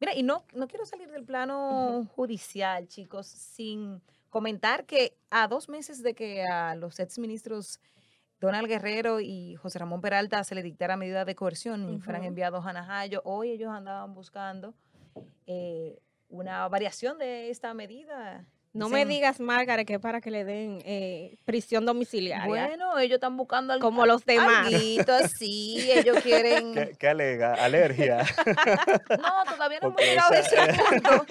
Mira, 0.00 0.14
y 0.14 0.22
no, 0.22 0.44
no 0.54 0.66
quiero 0.66 0.84
salir 0.84 1.10
del 1.10 1.24
plano 1.24 2.06
judicial, 2.16 2.88
chicos, 2.88 3.26
sin 3.26 4.02
comentar 4.28 4.84
que 4.84 5.16
a 5.30 5.46
dos 5.46 5.68
meses 5.68 6.02
de 6.02 6.14
que 6.14 6.42
a 6.44 6.74
los 6.74 6.98
exministros 7.00 7.80
Donald 8.40 8.66
Guerrero 8.66 9.20
y 9.20 9.54
José 9.56 9.78
Ramón 9.78 10.00
Peralta 10.00 10.42
se 10.44 10.54
le 10.54 10.62
dictara 10.62 10.96
medida 10.96 11.24
de 11.24 11.34
coerción 11.34 11.92
y 11.92 12.00
fueran 12.00 12.24
enviados 12.24 12.64
a 12.66 12.72
Najayo, 12.72 13.20
hoy 13.24 13.50
ellos 13.50 13.70
andaban 13.70 14.14
buscando 14.14 14.74
eh, 15.46 16.00
una 16.28 16.66
variación 16.68 17.18
de 17.18 17.50
esta 17.50 17.74
medida. 17.74 18.46
No 18.72 18.88
me 18.88 19.04
digas, 19.04 19.40
Margaret, 19.40 19.86
que 19.86 19.94
es 19.94 20.00
para 20.00 20.20
que 20.20 20.30
le 20.30 20.44
den 20.44 20.80
eh, 20.84 21.36
prisión 21.44 21.84
domiciliaria. 21.84 22.46
Bueno, 22.46 22.98
ellos 22.98 23.16
están 23.16 23.36
buscando 23.36 23.72
al, 23.72 23.80
Como 23.80 24.06
los 24.06 24.24
demás. 24.24 24.66
alguito 24.66 25.12
así, 25.12 25.90
ellos 25.90 26.18
quieren... 26.22 26.72
¿Qué, 26.72 26.92
qué 26.98 27.08
alega? 27.08 27.54
Alergia. 27.54 28.24
No, 29.10 29.54
todavía 29.54 29.80
no 29.82 29.88
hemos 29.88 30.00
llegado 30.00 30.34
a 30.34 30.38
ese 30.38 30.56
punto. 30.56 31.26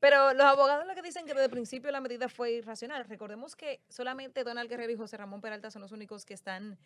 Pero 0.00 0.32
los 0.34 0.46
abogados 0.46 0.86
lo 0.86 0.94
que 0.94 1.02
dicen 1.02 1.26
que 1.26 1.32
desde 1.32 1.46
el 1.46 1.50
principio 1.50 1.90
la 1.90 2.00
medida 2.00 2.28
fue 2.28 2.52
irracional. 2.52 3.04
Recordemos 3.04 3.56
que 3.56 3.80
solamente 3.88 4.44
Donald 4.44 4.70
Guerrero 4.70 4.92
y 4.92 4.96
José 4.96 5.16
Ramón 5.16 5.40
Peralta 5.40 5.70
son 5.70 5.82
los 5.82 5.90
únicos 5.92 6.24
que 6.24 6.34
están 6.34 6.78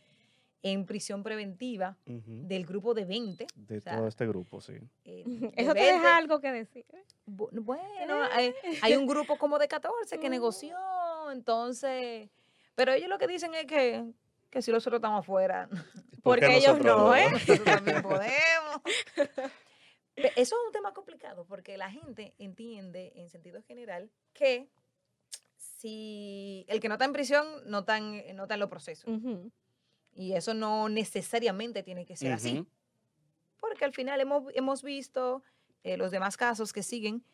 en 0.63 0.87
prisión 0.87 1.23
preventiva 1.23 1.97
del 2.07 2.65
grupo 2.67 2.95
de 2.95 3.05
20. 3.05 3.47
De 3.57 3.79
o 3.79 3.81
sea, 3.81 3.97
todo 3.97 4.07
este 4.09 4.27
grupo, 4.27 4.61
sí. 4.61 4.75
eh, 5.05 5.25
de 5.27 5.53
Eso 5.57 5.75
te 5.75 5.81
20. 5.81 5.93
deja 5.93 6.17
algo 6.17 6.41
que 6.41 6.53
decir. 6.53 6.87
¿eh? 6.93 7.05
Bu- 7.27 7.51
Bueno, 7.63 8.23
hay, 8.33 8.55
hay 8.83 8.95
un 8.97 9.07
grupo 9.07 9.37
como 9.39 9.59
de 9.59 9.67
14 9.69 10.19
que 10.21 10.29
Mm. 10.29 10.31
negoció, 10.33 10.77
entonces... 11.33 12.31
Pero 12.75 12.93
ellos 12.93 13.09
lo 13.09 13.19
que 13.19 13.27
dicen 13.27 13.55
es 13.55 13.67
que, 13.67 14.05
que 14.51 14.63
si 14.63 14.71
nosotros 14.73 14.99
estamos 14.99 15.21
afuera, 15.21 15.69
¿Por 16.23 16.39
qué 16.39 16.47
Porque 16.47 16.57
ellos 16.59 16.79
no, 16.81 17.15
¿eh? 17.17 17.27
nosotros 17.33 17.65
también 17.65 18.01
podemos. 18.03 18.81
Eso 20.15 20.31
es 20.37 20.53
un 20.67 20.73
tema 20.73 20.93
complicado 20.95 21.45
porque 21.47 21.77
la 21.77 21.91
gente 21.91 22.35
entiende 22.39 23.13
en 23.17 23.29
sentido 23.29 23.61
general 23.63 24.11
que 24.33 24.69
si 25.57 26.65
el 26.69 26.81
que 26.81 26.89
no 26.89 26.95
está 26.95 27.05
en 27.07 27.13
prisión 27.13 27.45
no 27.67 27.81
está 27.81 27.99
en, 27.99 28.37
no 28.37 28.45
está 28.45 28.55
en 28.55 28.61
los 28.61 28.69
procesos. 28.69 29.09
Ujú. 29.11 29.51
Y 30.15 30.35
eso 30.35 30.55
no 30.55 30.89
necesariamente 30.89 31.83
tiene 31.83 32.05
que 32.05 32.17
ser 32.17 32.33
así. 32.33 32.67
Porque 33.61 33.85
al 33.85 33.93
final 33.93 34.21
hemos, 34.21 34.45
hemos 34.55 34.83
visto 34.83 35.43
eh, 35.85 35.97
los 35.97 36.11
demás 36.11 36.37
casos 36.37 36.73
que 36.73 36.83
siguen 36.83 37.25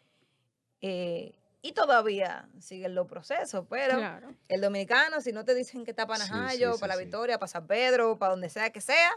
eh, 0.80 1.34
y 1.62 1.72
todavía 1.72 2.48
siguen 2.60 2.94
los 2.94 3.06
procesos. 3.08 3.66
Pero 3.68 3.96
Claro. 3.98 4.34
el 4.48 4.60
dominicano, 4.60 5.20
si 5.20 5.32
no 5.32 5.44
te 5.44 5.54
dicen 5.54 5.84
que 5.84 5.90
está 5.90 6.06
para 6.06 6.24
Sí, 6.24 6.30
Najayo, 6.30 6.74
sí, 6.74 6.80
para 6.80 6.92
sí, 6.94 6.96
la 6.98 7.00
sí. 7.00 7.04
Victoria, 7.06 7.38
para 7.38 7.48
San 7.48 7.66
Pedro, 7.66 8.18
para 8.18 8.30
donde 8.30 8.48
sea 8.48 8.70
que 8.70 8.80
sea, 8.80 9.10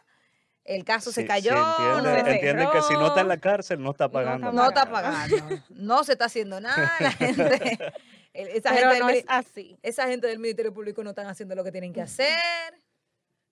el 0.64 0.84
caso 0.84 1.12
se 1.12 1.26
cayó, 1.26 1.54
no 1.54 1.98
entiende, 2.16 2.34
se 2.34 2.72
que 2.72 2.82
si 2.84 2.94
no 2.94 3.08
está 3.08 3.22
en 3.22 3.28
la 3.28 3.38
cárcel, 3.38 3.82
no 3.82 3.92
está 3.92 4.10
pagando. 4.10 4.52
no 4.52 4.68
está 4.70 4.86
nada. 4.86 4.92
pagando, 4.92 5.64
no 5.70 6.04
se 6.04 6.12
está 6.14 6.26
haciendo 6.26 6.60
nada, 6.62 6.92
la 7.00 7.12
gente, 7.14 7.94
el- 8.34 8.48
esa, 8.50 8.70
Pero 8.70 8.90
gente 8.90 8.94
del 8.94 9.00
no 9.00 9.06
mini- 9.08 9.18
es 9.20 9.26
así. 9.28 9.78
esa 9.82 10.08
gente 10.08 10.28
del 10.28 10.40
Ministerio 10.40 10.72
Público 10.74 11.04
no 11.04 11.10
están 11.12 11.28
haciendo 11.28 11.56
lo 11.56 11.64
que 11.64 11.72
tienen 11.72 11.92
que 11.94 12.02
hacer. 12.02 12.40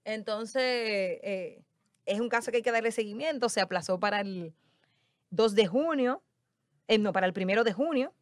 Entonces, 0.06 0.63
eh, 0.63 1.62
es 2.06 2.20
un 2.20 2.29
caso 2.29 2.51
que 2.51 2.58
hay 2.58 2.63
que 2.63 2.72
darle 2.72 2.91
seguimiento. 2.91 3.50
Se 3.50 3.62
aplazó 3.62 4.00
para 4.00 4.22
el 4.22 4.53
2 5.32 5.56
de 5.56 5.68
junio, 5.68 6.22
eh, 6.88 6.98
no, 6.98 7.13
para 7.13 7.27
el 7.27 7.34
1 7.36 7.63
de 7.63 7.74
junio. 7.74 8.13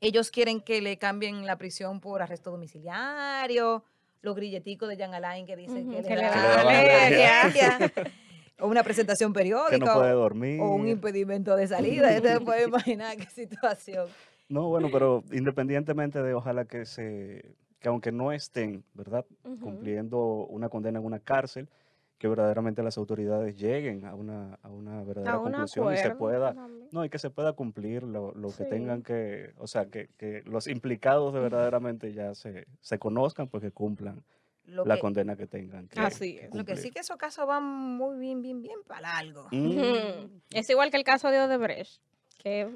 Ellos 0.00 0.30
quieren 0.30 0.60
que 0.60 0.80
le 0.80 0.98
cambien 0.98 1.46
la 1.46 1.58
prisión 1.58 2.00
por 2.00 2.22
arresto 2.22 2.50
domiciliario, 2.50 3.84
los 4.20 4.34
grilleticos 4.34 4.88
de 4.88 4.96
Jan 4.96 5.14
Alain 5.14 5.46
que 5.46 5.56
dicen 5.56 5.90
que, 5.90 6.02
que 6.02 6.16
le 6.16 6.22
da 6.22 6.60
alergia, 6.60 7.78
o 8.58 8.66
una 8.66 8.82
presentación 8.82 9.32
que 9.32 9.40
periódica 9.40 9.78
no 9.78 9.94
puede 9.94 10.12
dormir. 10.12 10.60
o 10.60 10.70
un 10.74 10.88
impedimento 10.88 11.54
de 11.56 11.66
salida. 11.66 12.10
Usted 12.16 12.42
puede 12.42 12.64
imaginar 12.64 13.16
qué 13.16 13.26
situación. 13.26 14.08
No, 14.48 14.68
bueno, 14.68 14.88
pero 14.92 15.24
independientemente 15.32 16.22
de 16.22 16.34
ojalá 16.34 16.64
que 16.64 16.84
se, 16.84 17.54
que 17.82 17.88
aunque 17.88 18.12
no 18.12 18.32
estén, 18.32 18.84
¿verdad? 18.94 19.26
Cumpliendo 19.60 20.46
una 20.46 20.68
condena 20.68 21.00
en 21.00 21.04
una 21.04 21.18
cárcel, 21.18 21.68
que 22.16 22.28
verdaderamente 22.28 22.82
las 22.84 22.96
autoridades 22.96 23.56
lleguen 23.56 24.04
a 24.04 24.14
una, 24.14 24.54
a 24.62 24.70
una 24.70 25.02
verdadera 25.02 25.38
A 25.38 25.42
conclusión 25.42 25.92
y 25.92 25.96
se 25.96 26.14
pueda, 26.14 26.54
no, 26.92 27.04
y 27.04 27.10
que 27.10 27.18
se 27.18 27.30
pueda 27.30 27.52
cumplir 27.54 28.04
lo, 28.04 28.32
lo 28.34 28.48
que 28.48 28.62
Sí. 28.62 28.70
tengan 28.70 29.02
que, 29.02 29.52
o 29.58 29.66
sea, 29.66 29.86
que, 29.86 30.08
que 30.16 30.42
los 30.46 30.68
implicados 30.68 31.34
de 31.34 31.40
verdaderamente 31.40 32.12
ya 32.12 32.36
se, 32.36 32.66
se 32.80 32.98
conozcan, 33.00 33.48
pues 33.48 33.60
que 33.64 33.72
cumplan 33.72 34.22
Lo 34.66 34.84
la 34.84 34.94
que, 34.94 35.00
condena 35.00 35.34
que 35.34 35.48
tengan 35.48 35.88
que 35.88 35.98
Así 35.98 36.38
es. 36.38 36.54
lo 36.54 36.64
que 36.64 36.76
sí 36.76 36.92
que 36.92 37.00
esos 37.00 37.16
casos 37.16 37.44
van 37.48 37.64
muy 37.64 38.16
bien, 38.20 38.40
bien, 38.40 38.62
bien 38.62 38.78
para. 38.86 39.20
Mm, 39.24 39.34
Ujú. 39.50 40.30
Es 40.50 40.70
igual 40.70 40.92
que 40.92 40.98
el 40.98 41.04
caso 41.04 41.28
de 41.28 41.40
Odebrecht, 41.40 42.00
que 42.38 42.68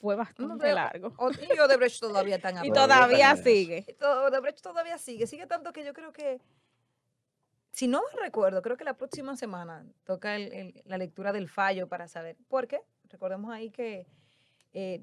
fue 0.00 0.16
bastante 0.16 0.72
largo. 0.72 1.12
O- 1.18 1.30
Y 1.30 1.58
Odebrecht 1.58 2.00
todavía 2.00 2.36
están 2.42 2.64
Y 2.64 2.70
Todavía 2.70 3.32
todavía 3.32 3.36
sigue. 3.36 3.96
todo- 3.98 4.26
Odebrecht 4.26 4.60
todavía 4.62 4.98
sigue, 4.98 5.26
sigue 5.26 5.46
tanto 5.46 5.72
que 5.72 5.84
yo 5.84 5.92
creo 5.92 6.12
que, 6.12 6.40
si 7.72 7.86
no 7.88 8.02
me 8.14 8.20
recuerdo, 8.20 8.62
creo 8.62 8.76
que 8.76 8.84
la 8.84 8.94
próxima 8.96 9.36
semana 9.36 9.84
toca 10.04 10.36
el- 10.36 10.52
el- 10.52 10.82
la 10.84 10.98
lectura 10.98 11.32
del 11.32 11.48
fallo 11.48 11.88
para 11.88 12.08
saber 12.08 12.36
por 12.48 12.66
qué. 12.66 12.80
Recordemos 13.08 13.52
ahí 13.52 13.70
que 13.70 14.06
eh, 14.72 15.00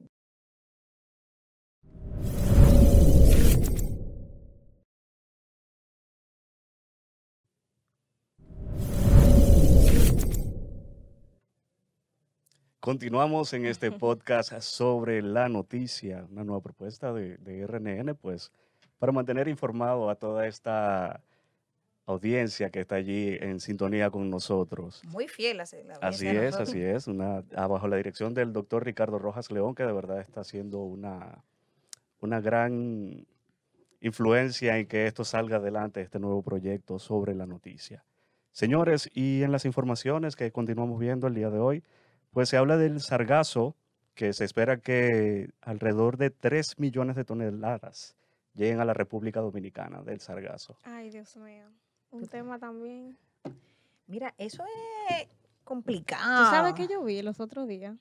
Continuamos 12.85 13.51
en 13.53 13.65
este 13.65 13.89
podcast 13.91 14.53
sobre 14.59 15.23
la 15.23 15.49
noticia, 15.49 16.27
una 16.29 16.43
nueva 16.43 16.61
propuesta 16.61 17.11
de, 17.13 17.37
de 17.37 17.65
RNN, 17.65 18.13
pues 18.13 18.51
para 18.99 19.11
mantener 19.11 19.47
informado 19.47 20.07
a 20.07 20.13
toda 20.13 20.45
esta 20.45 21.19
audiencia 22.05 22.69
que 22.69 22.81
está 22.81 22.97
allí 22.97 23.39
en 23.41 23.59
sintonía 23.59 24.11
con 24.11 24.29
nosotros. 24.29 25.01
muy 25.05 25.27
fiel 25.27 25.61
a 25.61 25.63
la 25.63 25.95
Así 25.99 26.27
es, 26.27 26.57
así 26.57 26.79
es, 26.79 27.07
una, 27.07 27.41
bajo 27.55 27.87
la 27.87 27.97
dirección 27.97 28.35
del 28.35 28.53
doctor 28.53 28.85
Ricardo 28.85 29.17
Rojas 29.17 29.49
León, 29.49 29.73
que 29.73 29.81
de 29.81 29.91
verdad 29.91 30.19
está 30.19 30.41
haciendo 30.41 30.81
una, 30.81 31.43
una 32.19 32.39
gran 32.39 33.25
influencia 33.99 34.77
en 34.77 34.85
que 34.85 35.07
esto 35.07 35.25
salga 35.25 35.57
adelante, 35.57 36.01
este 36.01 36.19
nuevo 36.19 36.43
proyecto 36.43 36.99
sobre 36.99 37.33
la 37.33 37.47
noticia. 37.47 38.03
Señores, 38.51 39.09
y 39.11 39.41
en 39.41 39.51
las 39.51 39.65
informaciones 39.65 40.35
que 40.35 40.51
continuamos 40.51 40.99
viendo 40.99 41.25
el 41.25 41.33
día 41.33 41.49
de 41.49 41.57
hoy, 41.57 41.83
pues 42.35 42.49
se 42.49 42.57
habla 42.57 42.75
del 42.75 42.99
sargazo, 42.99 43.77
que 44.13 44.33
se 44.33 44.43
espera 44.43 44.81
que 44.81 45.51
alrededor 45.61 46.17
de 46.17 46.31
3 46.31 46.79
millones 46.79 47.15
de 47.15 47.23
toneladas 47.23 48.17
lleguen 48.53 48.81
a 48.81 48.85
la 48.85 48.93
República 48.93 49.39
Dominicana 49.39 50.01
del 50.01 50.19
sargazo. 50.19 50.75
Ay, 50.83 51.11
Dios 51.11 51.37
mío. 51.37 51.69
Un 52.11 52.27
tema 52.27 52.59
también. 52.59 53.17
Mira, 54.07 54.33
eso 54.37 54.65
es 55.11 55.29
complicado. 55.63 56.43
¿Tú 56.43 56.51
sabes 56.51 56.73
que 56.73 56.89
yo 56.89 57.01
vi 57.05 57.21
los 57.21 57.39
otros 57.39 57.69
días? 57.69 57.95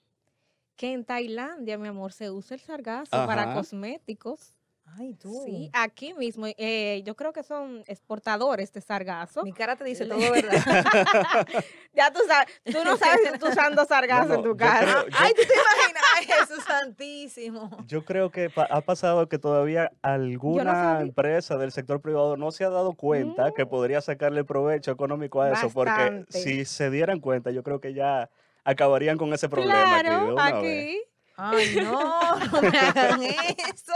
Que 0.75 0.93
en 0.93 1.05
Tailandia, 1.05 1.79
mi 1.79 1.87
amor, 1.87 2.13
se 2.13 2.33
usa 2.33 2.57
el 2.57 2.61
sargazo 2.61 3.13
para 3.13 3.55
cosméticos. 3.55 4.59
Ay, 4.99 5.15
tú. 5.15 5.43
Sí, 5.45 5.71
aquí 5.73 6.15
mismo. 6.15 6.47
eh, 6.47 7.03
yo 7.05 7.15
creo 7.17 7.33
que 7.33 7.43
son 7.43 7.83
exportadores 7.87 8.73
de 8.73 8.81
sargazo. 8.81 9.43
Mi 9.43 9.53
cara 9.53 9.77
te 9.77 9.85
dice 9.85 10.07
todo, 10.07 10.19
¿verdad? 10.19 10.53
Ya 11.95 12.13
tú 12.13 12.21
sabes, 12.27 12.49
tú 12.65 12.79
no 12.85 12.97
sabes 12.97 13.21
si 13.23 13.29
tú 13.39 13.47
estás 13.47 13.51
usando 13.53 13.85
sargazo 13.85 14.35
en 14.35 14.43
tu 14.43 14.57
cara. 14.57 14.81
creo- 14.81 15.07
yo- 15.09 15.17
Ay, 15.19 15.33
tú 15.35 15.43
te 15.43 15.55
imaginas. 15.55 16.03
Ay, 16.17 16.25
Jesús 16.27 16.65
Santísimo. 16.65 17.71
Yo 17.87 18.05
creo 18.05 18.31
que 18.31 18.51
pa- 18.51 18.67
ha 18.71 18.81
pasado 18.81 19.29
que 19.29 19.39
todavía 19.39 19.93
alguna 20.03 20.99
empresa 21.01 21.57
del 21.57 21.71
sector 21.73 22.01
privado 22.01 22.37
no 22.37 22.51
se 22.51 22.65
ha 22.65 22.71
dado 22.71 22.95
cuenta 22.95 23.53
que 23.55 23.65
podría 23.67 24.01
sacarle 24.01 24.45
provecho 24.45 24.91
económico 24.91 25.41
a 25.41 25.53
eso, 25.53 25.71
porque 25.71 26.25
si 26.31 26.65
se 26.65 26.91
dieran 26.91 27.21
cuenta, 27.21 27.51
yo 27.53 27.63
creo 27.63 27.81
que 27.81 27.95
ya 27.95 28.29
acabarían 28.65 29.17
con 29.19 29.33
ese 29.33 29.49
problema 29.49 29.97
aquí 29.99 30.09
de 30.09 30.15
Claro, 30.33 30.41
aquí. 30.59 30.99
Ay, 31.37 31.75
no, 31.81 32.39
no 32.39 32.63
me 32.63 32.79
hagan 32.79 33.23
eso. 33.23 33.93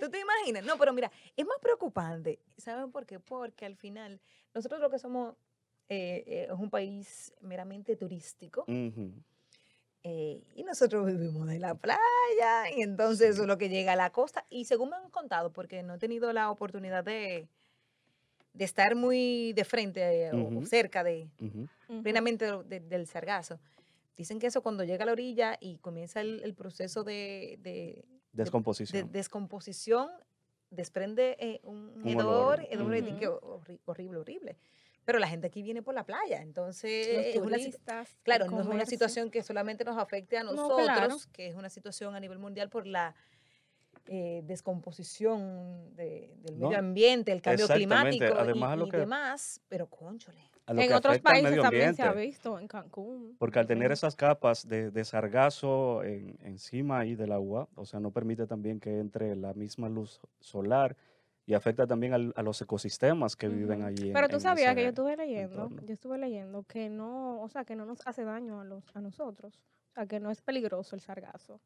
¿Tú 0.00 0.10
te 0.10 0.18
imaginas? 0.20 0.64
No, 0.64 0.76
pero 0.78 0.92
mira, 0.92 1.10
es 1.36 1.46
más 1.46 1.58
preocupante. 1.60 2.40
¿Saben 2.56 2.90
por 2.90 3.06
qué? 3.06 3.20
Porque 3.20 3.64
al 3.66 3.76
final, 3.76 4.20
nosotros 4.54 4.80
lo 4.80 4.90
que 4.90 4.98
somos 4.98 5.34
eh, 5.88 6.24
eh, 6.26 6.46
es 6.50 6.58
un 6.58 6.70
país 6.70 7.32
meramente 7.40 7.96
turístico 7.96 8.64
eh, 10.04 10.42
y 10.56 10.64
nosotros 10.64 11.06
vivimos 11.06 11.46
de 11.46 11.58
la 11.60 11.74
playa 11.74 12.70
y 12.76 12.82
entonces 12.82 13.30
eso 13.30 13.42
es 13.42 13.48
lo 13.48 13.58
que 13.58 13.68
llega 13.68 13.92
a 13.92 13.96
la 13.96 14.10
costa. 14.10 14.44
Y 14.50 14.64
según 14.64 14.90
me 14.90 14.96
han 14.96 15.10
contado, 15.10 15.52
porque 15.52 15.82
no 15.82 15.94
he 15.94 15.98
tenido 15.98 16.32
la 16.32 16.50
oportunidad 16.50 17.04
de, 17.04 17.46
de 18.54 18.64
estar 18.64 18.96
muy 18.96 19.52
de 19.52 19.64
frente 19.64 20.00
eh, 20.26 20.32
o- 20.32 20.58
o 20.58 20.66
cerca 20.66 21.04
de. 21.04 21.28
Ujú. 21.88 22.02
plenamente 22.02 22.46
de- 22.46 22.62
de- 22.64 22.80
del 22.80 23.06
sargazo. 23.06 23.60
Dicen 24.16 24.38
que 24.38 24.46
eso 24.46 24.62
cuando 24.62 24.84
llega 24.84 25.04
a 25.04 25.06
la 25.06 25.12
orilla 25.12 25.56
y 25.60 25.78
comienza 25.78 26.20
el, 26.20 26.42
el 26.44 26.54
proceso 26.54 27.02
de, 27.04 27.58
de- 27.62 28.04
de 28.32 28.44
Descomposición. 28.44 29.10
descomposición, 29.12 30.08
desprende 30.70 31.36
eh, 31.38 31.60
un, 31.64 31.92
Un 32.02 32.08
hedor, 32.08 32.60
olor. 32.60 32.66
hedor 32.70 32.90
de 32.90 33.28
horri- 33.28 33.80
horrible, 33.84 34.18
horrible. 34.18 34.56
Pero 35.04 35.18
la 35.18 35.26
gente 35.28 35.48
aquí 35.48 35.62
viene 35.62 35.82
por 35.82 35.94
la 35.94 36.04
playa, 36.06 36.40
entonces 36.42 37.08
Los 37.08 37.26
es 37.26 37.36
una, 37.36 38.04
claro, 38.22 38.46
no 38.50 38.60
es 38.60 38.66
una 38.68 38.86
situación 38.86 39.30
que 39.30 39.42
solamente 39.42 39.84
nos 39.84 39.98
afecte 39.98 40.38
a 40.38 40.44
No, 40.44 40.52
nosotros, 40.52 40.82
claro. 40.86 41.16
que 41.32 41.48
es 41.48 41.56
una 41.56 41.68
situación 41.70 42.14
a 42.14 42.20
nivel 42.20 42.38
mundial 42.38 42.70
por 42.70 42.86
la 42.86 43.14
eh, 44.06 44.42
descomposición 44.44 45.94
de- 45.96 46.32
del 46.38 46.58
No, 46.58 46.68
medio 46.68 46.78
ambiente, 46.78 47.32
el 47.32 47.42
cambio 47.42 47.66
climático 47.68 48.24
además 48.36 48.76
y, 48.76 48.78
lo 48.78 48.86
y 48.86 48.90
que- 48.90 48.96
demás, 48.98 49.60
pero 49.68 49.86
conchole. 49.88 50.40
A 50.66 50.74
lo 50.74 50.80
En 50.80 50.88
que 50.88 50.94
otros 50.94 51.10
afecta 51.12 51.30
al 51.30 51.34
países 51.34 51.50
medio 51.50 51.62
también 51.62 51.94
se 51.94 52.02
ha 52.02 52.08
ambiente. 52.10 52.26
visto, 52.30 52.58
en 52.58 52.68
Cancún. 52.68 53.36
Porque 53.38 53.58
al 53.58 53.66
tener 53.66 53.90
esas 53.90 54.14
capas 54.14 54.66
de, 54.68 54.90
de 54.92 55.04
sargazo 55.04 56.04
en- 56.04 56.38
encima 56.42 57.00
ahí 57.00 57.16
del 57.16 57.32
agua, 57.32 57.68
o 57.74 57.84
sea, 57.84 57.98
no 57.98 58.12
permite 58.12 58.46
también 58.46 58.78
que 58.78 58.98
entre 59.00 59.34
la 59.34 59.54
misma 59.54 59.88
luz 59.88 60.20
solar 60.40 60.96
y 61.46 61.54
afecta 61.54 61.84
también 61.88 62.14
al- 62.14 62.32
a 62.36 62.42
los 62.42 62.62
ecosistemas 62.62 63.34
que 63.34 63.48
viven 63.48 63.80
Ujú. 63.80 63.88
allí. 63.88 64.06
en- 64.08 64.12
Pero 64.12 64.28
tú 64.28 64.36
en 64.36 64.40
sabías 64.40 64.74
que 64.76 64.82
yo 64.82 64.88
estuve 64.90 65.16
leyendo, 65.16 65.62
entorno. 65.64 65.82
yo 65.84 65.92
estuve 65.94 66.18
leyendo 66.18 66.62
que 66.62 66.88
no, 66.88 67.40
o 67.42 67.48
sea, 67.48 67.64
que 67.64 67.74
no 67.74 67.84
nos 67.84 68.06
hace 68.06 68.22
daño 68.24 68.60
a 68.60 68.64
los 68.64 68.84
a 68.94 69.00
nosotros, 69.00 69.58
o 69.90 69.94
sea, 69.94 70.06
que 70.06 70.20
no 70.20 70.30
es 70.30 70.40
peligroso 70.40 70.94
el 70.94 71.00
sargazo. 71.00 71.60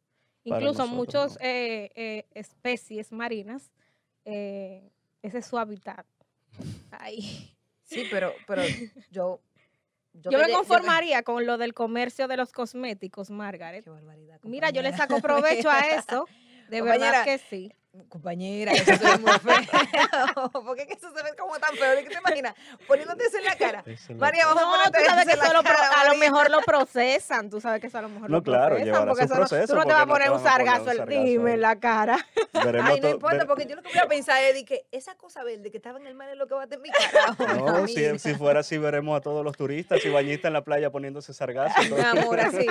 Para 0.49 0.61
Incluso 0.63 0.87
muchos 0.87 1.33
no. 1.35 1.45
eh, 1.47 1.91
eh, 1.95 2.25
especies 2.33 3.13
marinas, 3.13 3.71
eh, 4.25 4.91
ese 5.23 5.39
es 5.39 5.47
su 5.47 5.59
hábitat. 5.59 6.07
Ahí. 6.93 7.53
Sí, 7.87 8.07
pero, 8.11 8.35
pero 8.47 8.63
yo... 9.11 9.41
Yo, 10.19 10.39
me 10.39 10.51
conformaría 10.51 11.23
con 11.23 11.45
lo 11.45 11.59
del 11.59 11.75
comercio 11.75 12.27
de 12.27 12.39
los 12.39 12.51
cosméticos, 12.51 13.29
Margaret. 13.29 13.85
Qué 13.85 13.91
barbaridad. 13.91 14.41
Mira, 14.45 14.71
yo 14.71 14.81
le 14.81 14.97
saco 14.97 15.21
provecho 15.21 15.69
a 15.69 15.81
eso. 15.81 16.27
De 16.71 16.79
Compañera, 16.79 17.11
verdad 17.11 17.25
que 17.25 17.39
sí. 17.39 17.73
Compañera, 18.09 18.73
eso 18.73 18.85
se 18.97 19.05
ve 19.05 19.19
muy 19.19 19.33
feo. 19.41 20.51
¿Por 20.53 20.77
qué 20.77 20.87
que 20.87 20.95
eso 20.95 21.09
se 21.15 21.23
ve 21.23 21.31
como 21.39 21.59
tan 21.59 21.75
feo? 21.77 21.97
¿Qué 22.03 22.09
te 22.11 22.19
imaginas? 22.19 22.55
Poniéndote 22.87 23.25
eso 23.25 23.39
en 23.39 23.45
la 23.45 23.57
cara. 23.57 23.85
María, 24.17 24.47
vamos 24.47 24.63
a 24.63 24.67
No, 24.67 24.73
tú 24.85 24.93
ponerte 24.93 25.05
sabes 25.07 25.29
eso 25.29 25.41
que 25.41 25.47
en 25.47 25.53
la 25.53 25.63
pro- 25.63 25.73
a 25.97 26.09
lo 26.13 26.15
mejor 26.19 26.51
lo 26.51 26.61
procesan. 26.63 27.51
Tú 27.51 27.61
sabes 27.61 27.81
que 27.81 27.87
eso 27.89 27.99
a 27.99 28.03
lo 28.03 28.09
mejor 28.09 28.31
No, 28.31 28.37
lo 28.39 28.43
claro, 28.43 28.77
procesan. 28.77 29.07
porque 29.09 29.25
eso 29.25 29.35
no- 29.35 29.67
tú 29.67 29.75
no 29.77 29.85
te 29.85 29.93
vas 29.93 30.03
a 30.03 30.07
poner 30.07 30.29
no 30.29 30.37
un 30.37 30.43
sargazo, 30.43 30.91
el 30.91 31.07
dime 31.07 31.55
en 31.55 31.61
la 31.61 31.77
cara. 31.79 32.19
Veremos 32.53 32.91
Ay, 32.91 33.01
no 33.01 33.09
importa, 33.11 33.37
ver- 33.39 33.47
porque 33.47 33.67
yo 33.67 33.77
lo 33.77 33.83
que 33.83 33.89
voy 33.91 33.99
a 33.99 34.07
pensar 34.09 34.43
es 34.45 34.55
de 34.55 34.65
que 34.65 34.87
esa 34.93 35.15
cosa 35.17 35.43
verde 35.45 35.71
que 35.71 35.77
estaba 35.79 35.99
en 35.99 36.07
el 36.07 36.15
mar 36.15 36.29
es 36.31 36.37
lo 36.37 36.47
que 36.47 36.55
va 36.55 36.63
a 36.63 36.67
tener 36.67 36.83
mi 36.83 36.91
cara. 36.91 37.37
No, 37.57 37.87
si, 37.89 38.35
fuera 38.35 38.61
así, 38.61 38.79
veremos 38.79 39.17
a 39.17 39.21
todos 39.21 39.45
los 39.45 39.57
turistas 39.57 40.05
y 40.05 40.09
bañistas 40.11 40.49
en 40.49 40.53
la 40.55 40.63
playa 40.65 40.91
poniéndose 40.91 41.33
sargazo. 41.35 41.81
Mi 41.95 42.01
amor, 42.01 42.41
así. 42.41 42.67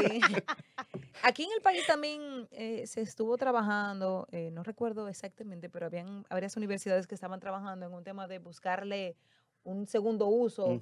Aquí 1.23 1.43
en 1.43 1.49
el 1.55 1.61
país 1.61 1.85
también 1.87 2.47
eh, 2.51 2.85
se 2.87 3.01
estuvo 3.01 3.35
trabajando, 3.37 4.27
eh, 4.31 4.51
no 4.51 4.63
recuerdo 4.63 5.07
exactamente, 5.07 5.69
pero 5.69 5.87
habían 5.87 6.23
varias 6.29 6.55
universidades 6.55 7.07
que 7.07 7.15
estaban 7.15 7.39
trabajando 7.39 7.85
en 7.87 7.93
un 7.93 8.03
tema 8.03 8.27
de 8.27 8.39
buscarle 8.39 9.15
un 9.63 9.87
segundo 9.87 10.27
uso 10.27 10.79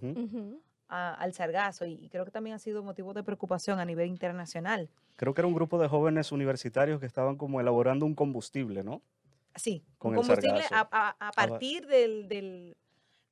a- 0.90 1.14
al 1.14 1.34
sargazo 1.34 1.86
y, 1.86 1.94
y 1.94 2.10
creo 2.10 2.26
que 2.26 2.32
también 2.32 2.56
ha 2.56 2.60
sido 2.60 2.84
motivo 2.84 3.14
de 3.14 3.24
preocupación 3.24 3.80
a 3.80 3.86
nivel 3.86 4.10
internacional. 4.10 4.90
Creo 5.16 5.34
que 5.34 5.42
era 5.42 5.48
un 5.48 5.54
grupo 5.54 5.80
de 5.80 5.88
jóvenes 5.88 6.32
universitarios 6.32 7.00
que 7.00 7.06
estaban 7.06 7.38
como 7.38 7.62
elaborando 7.62 8.06
un 8.06 8.16
combustible, 8.16 8.84
¿no? 8.84 9.02
Sí, 9.56 9.84
Con 9.98 10.12
un 10.12 10.18
combustible 10.18 10.66
a, 10.72 11.32
partir 11.36 11.86
del, 11.88 12.28
del, 12.28 12.76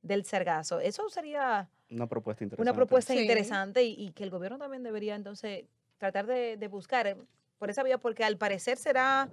del 0.02 0.24
sargazo. 0.24 0.80
Eso 0.80 1.08
sería 1.10 1.68
Una 1.90 2.06
propuesta 2.06 2.44
interesante. 2.44 2.62
una 2.62 2.74
propuesta 2.74 3.12
Sí. 3.12 3.20
interesante 3.20 3.82
y, 3.82 3.94
y 3.98 4.12
que 4.12 4.24
el 4.24 4.30
gobierno 4.30 4.56
también 4.58 4.82
debería 4.82 5.14
entonces 5.16 5.64
tratar 6.02 6.26
de, 6.26 6.56
de 6.56 6.66
buscar 6.66 7.06
eh, 7.06 7.16
por 7.58 7.70
esa 7.70 7.84
vía, 7.84 7.96
porque 7.96 8.24
al 8.24 8.36
parecer 8.36 8.76
será 8.76 9.28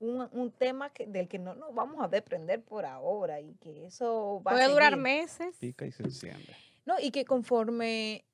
un, 0.00 0.28
un 0.32 0.50
tema 0.50 0.90
que, 0.92 1.06
del 1.06 1.28
que 1.28 1.38
no 1.38 1.54
nos 1.54 1.72
vamos 1.72 2.02
a 2.02 2.08
desprender 2.08 2.60
por 2.64 2.84
ahora 2.84 3.40
y 3.40 3.54
que 3.60 3.86
eso 3.86 4.42
va 4.44 4.50
a 4.50 4.54
Puede 4.54 4.68
durar 4.68 4.90
seguir. 4.94 5.02
meses. 5.04 5.56
Pica 5.60 5.86
y 5.86 5.92
se 5.92 6.02
enciende. 6.02 6.52
No, 6.84 6.98
y 6.98 7.12
que 7.12 7.24
conforme 7.24 8.24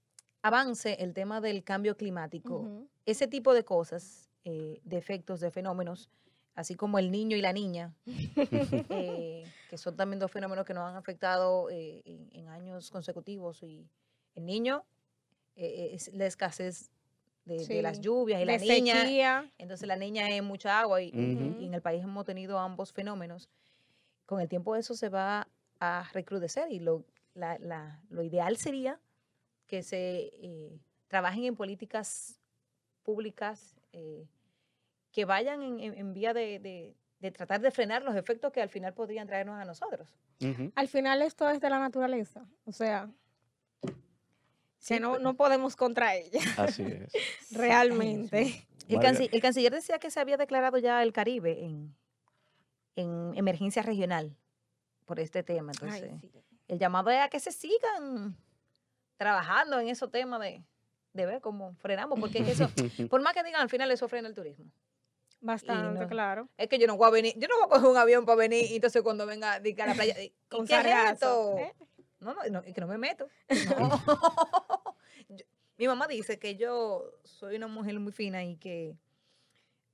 avance 0.40 0.96
el 1.00 1.12
tema 1.12 1.42
del 1.42 1.64
cambio 1.64 1.98
climático, 1.98 2.66
ese 3.04 3.26
tipo 3.26 3.52
de 3.52 3.62
cosas, 3.62 4.30
eh, 4.44 4.80
de 4.82 4.96
efectos, 4.96 5.40
de 5.40 5.50
fenómenos, 5.50 6.08
así 6.54 6.76
como 6.76 6.98
el 6.98 7.10
niño 7.10 7.36
y 7.36 7.42
la 7.42 7.52
niña, 7.52 7.92
eh, 8.06 9.44
que 9.68 9.76
son 9.76 9.96
también 9.96 10.18
dos 10.18 10.30
fenómenos 10.30 10.64
que 10.64 10.72
nos 10.72 10.84
han 10.88 10.96
afectado 10.96 11.68
eh, 11.68 12.00
en, 12.06 12.30
en 12.32 12.48
años 12.48 12.90
consecutivos. 12.90 13.62
Y 13.62 13.86
el 14.34 14.46
niño 14.46 14.82
eh, 15.56 15.90
es 15.92 16.10
la 16.14 16.24
escasez 16.26 16.90
de, 17.46 17.64
de 17.76 17.82
las 17.82 18.00
lluvias 18.00 18.42
y 18.42 18.44
la 18.44 18.58
de 18.58 18.58
niña, 18.58 19.00
sequía. 19.02 19.50
entonces 19.56 19.86
la 19.88 19.96
niña 19.96 20.28
es 20.28 20.42
mucha 20.42 20.78
agua 20.80 21.00
y, 21.00 21.10
en 21.64 21.72
el 21.74 21.80
país 21.80 22.02
hemos 22.04 22.24
tenido 22.26 22.58
ambos 22.58 22.92
fenómenos. 22.92 23.48
Con 24.26 24.40
el 24.40 24.48
tiempo 24.48 24.76
eso 24.76 24.94
se 24.94 25.08
va 25.08 25.48
a 25.80 26.04
recrudecer 26.12 26.70
y 26.70 26.80
lo, 26.80 27.04
la- 27.34 27.58
la- 27.58 28.00
lo 28.10 28.22
ideal 28.22 28.56
sería 28.58 29.00
que 29.66 29.82
se 29.82 30.30
eh, 30.42 30.78
trabajen 31.08 31.44
en 31.44 31.56
políticas 31.56 32.38
públicas 33.04 33.76
eh, 33.92 34.26
que 35.12 35.24
vayan 35.24 35.62
en, 35.62 35.80
en- 35.80 35.94
en 35.96 36.12
vía 36.12 36.34
de, 36.34 36.58
de- 36.58 36.94
de 37.20 37.30
tratar 37.30 37.60
de 37.60 37.70
frenar 37.70 38.02
los 38.02 38.14
efectos 38.14 38.52
que 38.52 38.60
al 38.60 38.68
final 38.68 38.92
podrían 38.92 39.26
traernos 39.26 39.58
a 39.58 39.64
nosotros. 39.64 40.14
Al 40.74 40.88
final 40.88 41.22
esto 41.22 41.48
es 41.48 41.60
de 41.60 41.70
la 41.70 41.78
naturaleza. 41.78 42.44
O 42.66 42.72
sea, 42.72 43.08
que 44.94 45.00
no, 45.00 45.18
no 45.18 45.34
podemos 45.36 45.76
contra 45.76 46.14
ella, 46.14 46.40
Así 46.56 46.82
es. 46.86 47.12
realmente. 47.50 48.66
El, 48.88 48.98
Marga- 48.98 49.10
canci- 49.18 49.28
el 49.32 49.40
canciller 49.42 49.72
decía 49.72 49.98
que 49.98 50.10
se 50.10 50.20
había 50.20 50.36
declarado 50.36 50.78
ya 50.78 51.02
el 51.02 51.12
Caribe 51.12 51.64
en, 51.64 51.94
en 52.94 53.32
emergencia 53.34 53.82
regional 53.82 54.36
por 55.04 55.18
este 55.20 55.42
tema. 55.42 55.72
Ay, 55.82 56.02
Entonces, 56.02 56.20
sí. 56.20 56.32
el 56.68 56.78
llamado 56.78 57.10
es 57.10 57.20
a 57.20 57.28
que 57.28 57.40
se 57.40 57.52
sigan 57.52 58.36
trabajando 59.16 59.78
en 59.80 59.88
esos 59.88 60.10
temas 60.10 60.40
de, 60.40 60.62
de 61.12 61.26
ver 61.26 61.40
cómo 61.40 61.74
frenamos, 61.76 62.18
porque 62.20 62.38
es 62.38 62.44
que 62.44 62.52
eso, 62.52 62.70
por 63.10 63.22
más 63.22 63.32
que 63.34 63.42
digan, 63.42 63.62
al 63.62 63.70
final 63.70 63.90
eso 63.90 64.08
frena 64.08 64.28
el 64.28 64.34
turismo. 64.34 64.66
Bastante, 65.40 66.00
no- 66.00 66.08
claro. 66.08 66.48
Es 66.56 66.68
que 66.68 66.78
yo 66.78 66.86
no 66.86 66.96
voy 66.96 67.08
a 67.08 67.10
venir, 67.10 67.34
yo 67.36 67.46
no 67.48 67.56
voy 67.56 67.66
a 67.66 67.68
coger 67.68 67.88
un 67.90 67.96
avión 67.96 68.24
para 68.24 68.36
venir 68.36 68.70
y 68.70 68.76
entonces 68.76 69.02
cuando 69.02 69.26
venga 69.26 69.54
a 69.54 69.58
la 69.60 69.94
playa, 69.94 70.14
di, 70.14 70.24
¿y 70.26 70.32
Con 70.48 70.66
qué 70.66 70.78
es 70.80 71.12
esto? 71.12 71.58
¿eh? 71.58 71.74
No, 72.26 72.34
no, 72.34 72.42
no, 72.50 72.58
es 72.66 72.74
que 72.74 72.80
no 72.80 72.86
me 72.88 72.98
meto. 72.98 73.28
No. 73.78 73.88
Yo- 75.28 75.44
mi 75.78 75.86
mamá 75.86 76.06
dice 76.06 76.38
que 76.38 76.56
yo 76.56 77.12
soy 77.24 77.56
una 77.56 77.66
mujer 77.66 77.98
muy 78.00 78.10
fina 78.12 78.42
y 78.44 78.56
que, 78.56 78.96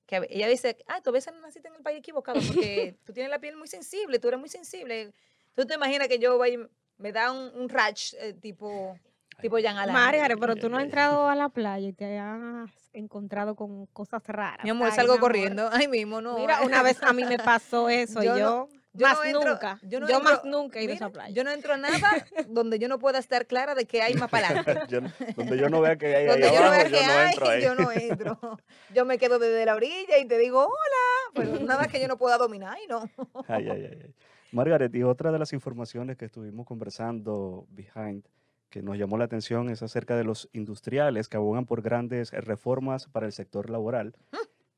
que 0.07 0.27
ella 0.31 0.47
dice, 0.49 0.77
ah, 0.87 1.01
tú 1.03 1.11
a 1.11 1.13
veces 1.13 1.35
naciste 1.43 1.69
en 1.69 1.75
el 1.75 1.83
país 1.83 1.99
equivocado 1.99 2.41
porque 2.47 2.97
tú 3.05 3.13
tienes 3.13 3.31
la 3.31 3.41
piel 3.41 3.57
muy 3.57 3.67
sensible, 3.69 4.19
tú 4.21 4.29
eres 4.29 4.39
muy 4.41 4.49
sensible. 4.49 5.13
Tú 5.55 5.67
te 5.67 5.75
imaginas 5.75 6.07
que 6.09 6.19
yo 6.19 6.39
vaya 6.39 6.59
me 6.99 7.13
da 7.13 7.33
un, 7.33 7.51
un 7.55 7.69
rash 7.69 8.15
eh, 8.21 8.33
tipo, 8.33 8.97
tipo 9.41 9.59
Jean 9.59 9.77
Alain. 9.77 9.93
Margaret, 9.93 10.39
pero 10.39 10.55
tú 10.55 10.69
no 10.69 10.77
has 10.79 10.85
entrado 10.85 11.29
a 11.29 11.35
la 11.35 11.49
playa 11.49 11.89
y 11.89 11.93
te 11.93 12.17
has 12.19 12.71
encontrado 12.93 13.57
con 13.57 13.87
cosas 13.87 14.23
raras. 14.25 14.63
Mi 14.65 14.71
amor, 14.71 14.89
Ay, 14.91 14.95
salgo 14.95 15.15
mi 15.15 15.19
amor. 15.19 15.29
corriendo. 15.31 15.69
Ay, 15.73 15.89
mismo, 15.89 16.21
no. 16.21 16.39
Mira, 16.39 16.63
una 16.63 16.83
vez 16.85 17.03
a 17.03 17.13
mí 17.13 17.25
me 17.25 17.39
pasó 17.39 17.89
eso 17.89 18.23
Yo 18.23 18.37
y 18.37 18.41
no- 18.41 18.69
yo, 18.95 19.01
yo 19.01 19.07
más 19.07 19.19
no 19.19 19.25
entro- 19.41 19.51
nunca, 19.53 19.79
yo 19.83 19.89
yo, 20.01 20.01
no 20.01 20.21
más 20.21 20.33
entro- 20.35 20.51
nunca 20.51 20.79
he 20.79 20.85
ido 20.85 20.93
a 20.93 20.97
esa 20.97 21.11
playa. 21.11 21.35
Yo 21.35 21.45
no 21.45 21.51
entro 21.51 21.75
a 21.75 21.77
nada 21.77 22.27
donde 22.49 22.79
yo 22.79 22.89
no 22.89 22.99
pueda 22.99 23.19
estar 23.19 23.47
clara 23.47 23.75
de 23.75 23.87
que 23.87 24.03
hay 24.03 24.15
más 24.15 24.29
para 24.31 24.49
adelante. 24.49 24.81
Yo 24.89 25.01
no- 25.01 25.11
donde 25.37 25.57
yo 25.59 25.69
no 25.71 25.81
vea 25.81 25.97
que 25.97 26.07
hay 26.07 26.15
ahí 26.15 26.27
Donde 26.27 26.47
yo 26.49 26.61
no 26.61 26.67
abajo, 26.67 26.73
vea 26.73 26.85
yo 26.89 26.99
que 26.99 27.07
no 27.07 27.13
hay, 27.13 27.29
entro 27.31 27.49
ahí. 27.49 27.63
yo 27.63 27.75
no 27.75 27.93
entro. 27.93 28.39
Yo 28.95 29.05
me 29.07 29.17
quedo 29.19 29.39
desde 29.39 29.65
la 29.65 29.75
orilla 29.75 30.19
y 30.19 30.27
te 30.27 30.37
digo 30.39 30.61
hola, 30.67 31.33
pero 31.35 31.59
nada 31.65 31.89
que 31.89 31.99
yo 32.01 32.09
no 32.09 32.19
pueda 32.19 32.37
dominar 32.37 32.77
y 32.85 32.87
no. 32.89 33.09
Ay, 33.49 33.69
ay, 33.71 33.89
ay, 33.91 33.99
ay. 34.05 34.15
Margaret, 34.53 34.95
y 34.95 35.03
otra 35.03 35.33
de 35.33 35.39
las 35.39 35.55
informaciones 35.55 36.19
que 36.19 36.27
estuvimos 36.27 36.67
conversando 36.67 37.67
behind, 37.71 38.27
que 38.69 38.83
nos 38.83 38.99
llamó 38.99 39.17
la 39.17 39.25
atención, 39.25 39.71
es 39.71 39.83
acerca 39.83 40.15
de 40.15 40.25
los 40.25 40.51
industriales 40.53 41.29
que 41.31 41.39
abogan 41.39 41.65
por 41.65 41.81
grandes 41.81 42.33
reformas 42.33 43.07
para 43.07 43.25
el 43.25 43.33
sector 43.33 43.71
laboral. 43.71 44.15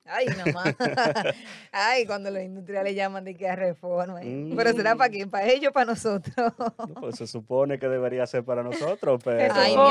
Ay, 0.07 0.27
mamá. 0.37 0.77
Ay, 1.73 2.07
cuando 2.07 2.31
los 2.31 2.43
industriales 2.43 2.95
llaman 2.95 3.25
de 3.25 3.35
que 3.35 3.49
a 3.49 3.57
reforma. 3.57 4.21
¿eh? 4.23 4.53
Pero 4.55 4.73
será 4.73 4.95
para 4.97 5.09
Mm. 5.09 5.13
quién, 5.13 5.31
para 5.31 5.47
ellos, 5.49 5.73
para 5.73 5.87
nosotros. 5.87 6.35
No, 6.89 6.95
pues 7.01 7.17
se 7.17 7.27
supone 7.27 7.79
que 7.79 7.89
debería 7.89 8.27
ser 8.27 8.45
para 8.45 8.63
nosotros, 8.63 9.21
pero, 9.25 9.55
Ay, 9.55 9.77
mi 9.77 9.83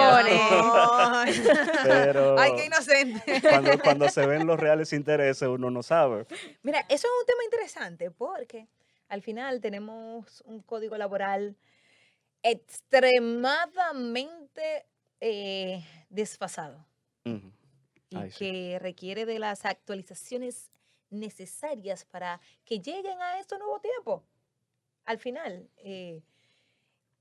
pero 1.83 2.37
Ay, 2.39 2.51
qué 2.55 2.65
inocente. 2.65 3.41
cuando, 3.49 3.79
cuando 3.79 4.09
se 4.09 4.25
ven 4.25 4.45
los 4.47 4.59
reales 4.59 4.91
intereses 4.93 5.47
uno 5.47 5.69
no 5.71 5.83
sabe. 5.83 6.25
Mira, 6.61 6.79
eso 6.89 7.07
es 7.07 7.13
un 7.19 7.25
tema 7.25 7.43
interesante 7.45 8.11
porque 8.11 8.67
al 9.09 9.21
final 9.21 9.59
tenemos 9.61 10.41
un 10.45 10.61
código 10.61 10.97
laboral 10.97 11.55
extremadamente 12.43 14.85
eh, 15.21 15.83
desfasado 16.09 16.85
Ujú. 17.25 17.51
Y 18.13 18.17
Ay, 18.17 18.31
sí. 18.31 18.37
que 18.39 18.79
requiere 18.79 19.25
de 19.25 19.39
las 19.39 19.65
actualizaciones 19.65 20.69
necesarias 21.09 22.05
para 22.05 22.39
que 22.65 22.79
lleguen 22.79 23.21
a 23.21 23.39
estos 23.39 23.59
nuevos 23.59 23.81
tiempos. 23.81 24.21
Al 25.05 25.17
final, 25.19 25.69
eh, 25.77 26.21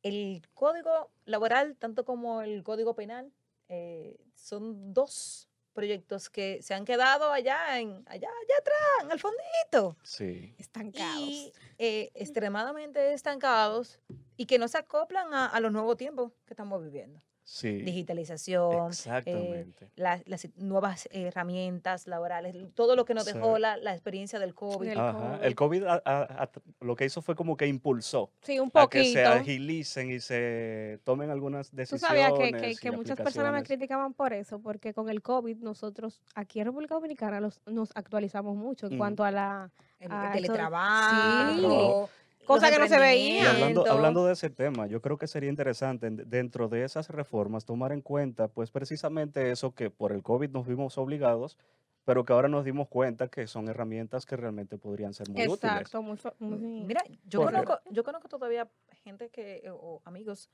el 0.03 0.43
código 0.55 1.11
laboral, 1.25 1.77
tanto 1.77 2.05
como 2.05 2.43
el 2.43 2.63
código 2.63 2.95
penal, 2.95 3.33
eh, 3.69 4.17
son 4.35 4.93
dos 4.93 5.49
proyectos 5.73 6.29
que 6.29 6.61
se 6.61 6.75
han 6.75 6.85
quedado 6.85 7.33
allá, 7.33 7.81
en, 7.81 8.05
allá, 8.07 8.29
allá 8.29 8.55
atrás, 8.61 9.05
en 9.05 9.11
el 9.13 9.19
fondito 9.19 9.97
Sí. 10.03 10.55
Estancados. 10.59 11.19
y 11.19 11.53
eh, 11.79 12.11
extremadamente 12.15 13.15
estancados 13.15 13.99
y 14.37 14.45
que 14.47 14.59
no 14.59 14.69
se 14.69 14.77
acoplan 14.79 15.33
a, 15.33 15.47
a 15.47 15.61
los 15.61 15.73
nuevos 15.73 15.97
tiempos 15.97 16.33
que 16.45 16.53
estamos 16.53 16.83
viviendo. 16.85 17.23
Sí. 17.53 17.83
Digitalización, 17.83 18.89
Exactamente. 18.89 19.91
las, 19.97 20.27
las 20.27 20.49
nuevas 20.57 21.07
herramientas 21.13 22.07
laborales, 22.07 22.57
todo 22.75 22.97
lo 22.97 23.05
que 23.05 23.13
nos 23.13 23.27
Sí. 23.27 23.35
dejó 23.35 23.59
la, 23.59 23.77
la 23.77 23.93
experiencia 23.93 24.39
del 24.39 24.55
COVID. 24.55 24.89
El 24.89 24.99
Ajá. 24.99 25.39
El 25.43 25.55
COVID 25.55 25.85
a- 25.85 26.03
a- 26.03 26.45
a- 26.45 26.51
lo 26.81 26.97
que 26.97 27.05
hizo 27.05 27.21
fue 27.21 27.35
como 27.37 27.55
que 27.59 27.67
impulsó 27.67 28.31
Sí, 28.41 28.59
un 28.59 28.71
a 28.73 28.87
que 28.89 29.05
se 29.13 29.23
agilicen 29.27 30.11
y 30.13 30.21
se 30.21 30.99
tomen 31.05 31.29
algunas 31.29 31.69
Tú 31.69 31.77
decisiones. 31.77 32.01
sabías 32.09 32.33
que, 32.33 32.53
que- 32.59 32.75
que 32.77 32.91
muchas 32.91 33.19
personas 33.19 33.53
me 33.53 33.63
criticaban 33.63 34.15
por 34.15 34.33
eso, 34.33 34.59
porque 34.59 34.95
con 34.95 35.11
el 35.11 35.21
COVID 35.21 35.59
nosotros 35.59 36.23
aquí 36.35 36.61
en 36.61 36.67
República 36.69 36.95
Dominicana 36.95 37.39
los- 37.39 37.61
nos 37.67 37.91
actualizamos 37.95 38.57
mucho 38.57 38.87
en 38.87 38.93
Ujú. 38.95 38.99
cuanto 38.99 39.25
a 39.25 39.31
la... 39.31 39.71
el, 40.01 40.11
el 40.11 40.17
eso- 40.17 40.33
teletrabajo, 40.33 42.09
Cosa 42.47 42.71
que 42.71 42.79
no 42.79 42.87
se 42.89 42.97
Y 42.97 42.99
veía. 42.99 43.51
hablando, 43.51 43.85
hablando 43.91 44.27
de 44.27 44.33
ese 44.33 44.51
tema, 44.51 44.87
yo 44.87 45.01
creo 45.01 45.17
que 45.19 45.27
sería 45.27 45.49
interesante 45.51 46.07
en- 46.07 46.29
dentro 46.29 46.69
de 46.69 46.85
esas 46.85 47.09
reformas 47.09 47.65
tomar 47.65 47.93
en 47.93 48.01
cuenta, 48.01 48.49
pues 48.49 48.71
precisamente 48.71 49.51
eso 49.51 49.75
que 49.75 49.91
por 49.91 50.13
el 50.13 50.23
COVID 50.23 50.51
nos 50.51 50.67
vimos 50.67 50.99
obligados, 50.99 51.59
pero 52.05 52.25
que 52.25 52.33
ahora 52.33 52.49
nos 52.49 52.65
dimos 52.65 52.89
cuenta 52.89 53.29
que 53.29 53.47
son 53.47 53.69
herramientas 53.69 54.27
que 54.27 54.37
realmente 54.37 54.77
podrían 54.77 55.15
ser 55.15 55.29
muy 55.29 55.47
útiles. 55.47 55.57
Exacto, 55.77 56.03
muy, 56.03 56.19
muy- 56.41 56.85
Mira, 56.85 57.03
yo 57.25 57.43
conozco, 57.43 57.81
yo 57.91 58.03
conozco 58.03 58.29
todavía 58.29 58.69
gente 59.05 59.29
que, 59.31 59.63
o 59.71 60.01
amigos, 60.05 60.51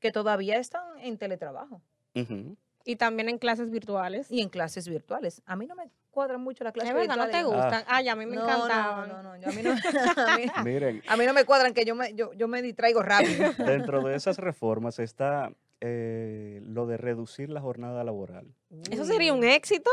que 0.00 0.10
todavía 0.12 0.56
están 0.58 0.98
en 1.00 1.18
teletrabajo 1.18 1.82
Ujú. 2.14 2.56
Y 2.84 2.96
también 2.96 3.28
en 3.28 3.38
clases 3.38 3.70
virtuales. 3.70 4.30
y 4.30 4.40
en 4.40 4.48
clases 4.48 4.88
virtuales. 4.88 5.42
A 5.46 5.56
mí 5.56 5.66
no 5.66 5.74
me 5.74 5.90
cuadran 6.10 6.40
mucho 6.40 6.64
las 6.64 6.72
clases 6.72 6.90
Es 6.90 6.96
verdad, 6.96 7.16
no 7.16 7.26
te 7.28 7.36
virtuales. 7.38 7.62
gustan. 7.64 7.84
Ay, 7.86 8.08
a 8.08 8.16
mí 8.16 8.26
me 8.26 8.36
No, 8.36 8.42
encantaban. 8.44 9.08
No, 9.08 9.22
no, 9.22 9.34
no, 9.34 9.36
yo 9.36 9.48
a 9.48 9.52
mí 9.52 9.62
no, 9.62 9.70
a 10.26 10.36
mí- 10.36 10.46
Miren, 10.64 11.02
a 11.06 11.16
mí 11.16 11.26
no 11.26 11.32
me 11.34 11.44
cuadran 11.44 11.74
que 11.74 11.84
yo 11.84 11.94
me, 11.94 12.14
yo, 12.14 12.32
yo 12.32 12.48
me 12.48 12.62
distraigo 12.62 13.02
rápido. 13.02 13.52
dentro 13.58 14.02
de 14.02 14.16
esas 14.16 14.38
reformas 14.38 14.98
está 14.98 15.52
eh, 15.80 16.60
lo 16.64 16.86
de 16.86 16.96
reducir 16.96 17.50
la 17.50 17.60
jornada 17.60 18.02
laboral. 18.04 18.46
Eso 18.90 19.04
sería 19.04 19.32
un 19.32 19.44
éxito. 19.44 19.90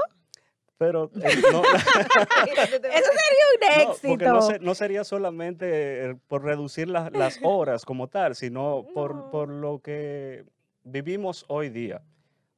Pero 0.78 1.10
eh, 1.16 1.42
no, 1.52 1.62
Eso 1.64 2.72
sería 2.74 3.46
un 3.54 3.86
No, 3.86 3.92
éxito. 3.92 4.08
porque 4.10 4.26
no, 4.26 4.42
se- 4.42 4.60
no 4.60 4.76
sería 4.76 5.04
solamente 5.04 6.10
eh, 6.10 6.16
por 6.28 6.44
reducir 6.44 6.90
las- 6.90 7.12
las 7.14 7.40
horas 7.44 7.86
como 7.86 8.08
tal, 8.08 8.36
sino 8.36 8.86
por, 8.94 9.16
No. 9.16 9.32
por 9.32 9.50
lo 9.50 9.80
que 9.80 10.44
vivimos 10.84 11.46
hoy 11.48 11.70
día. 11.70 12.02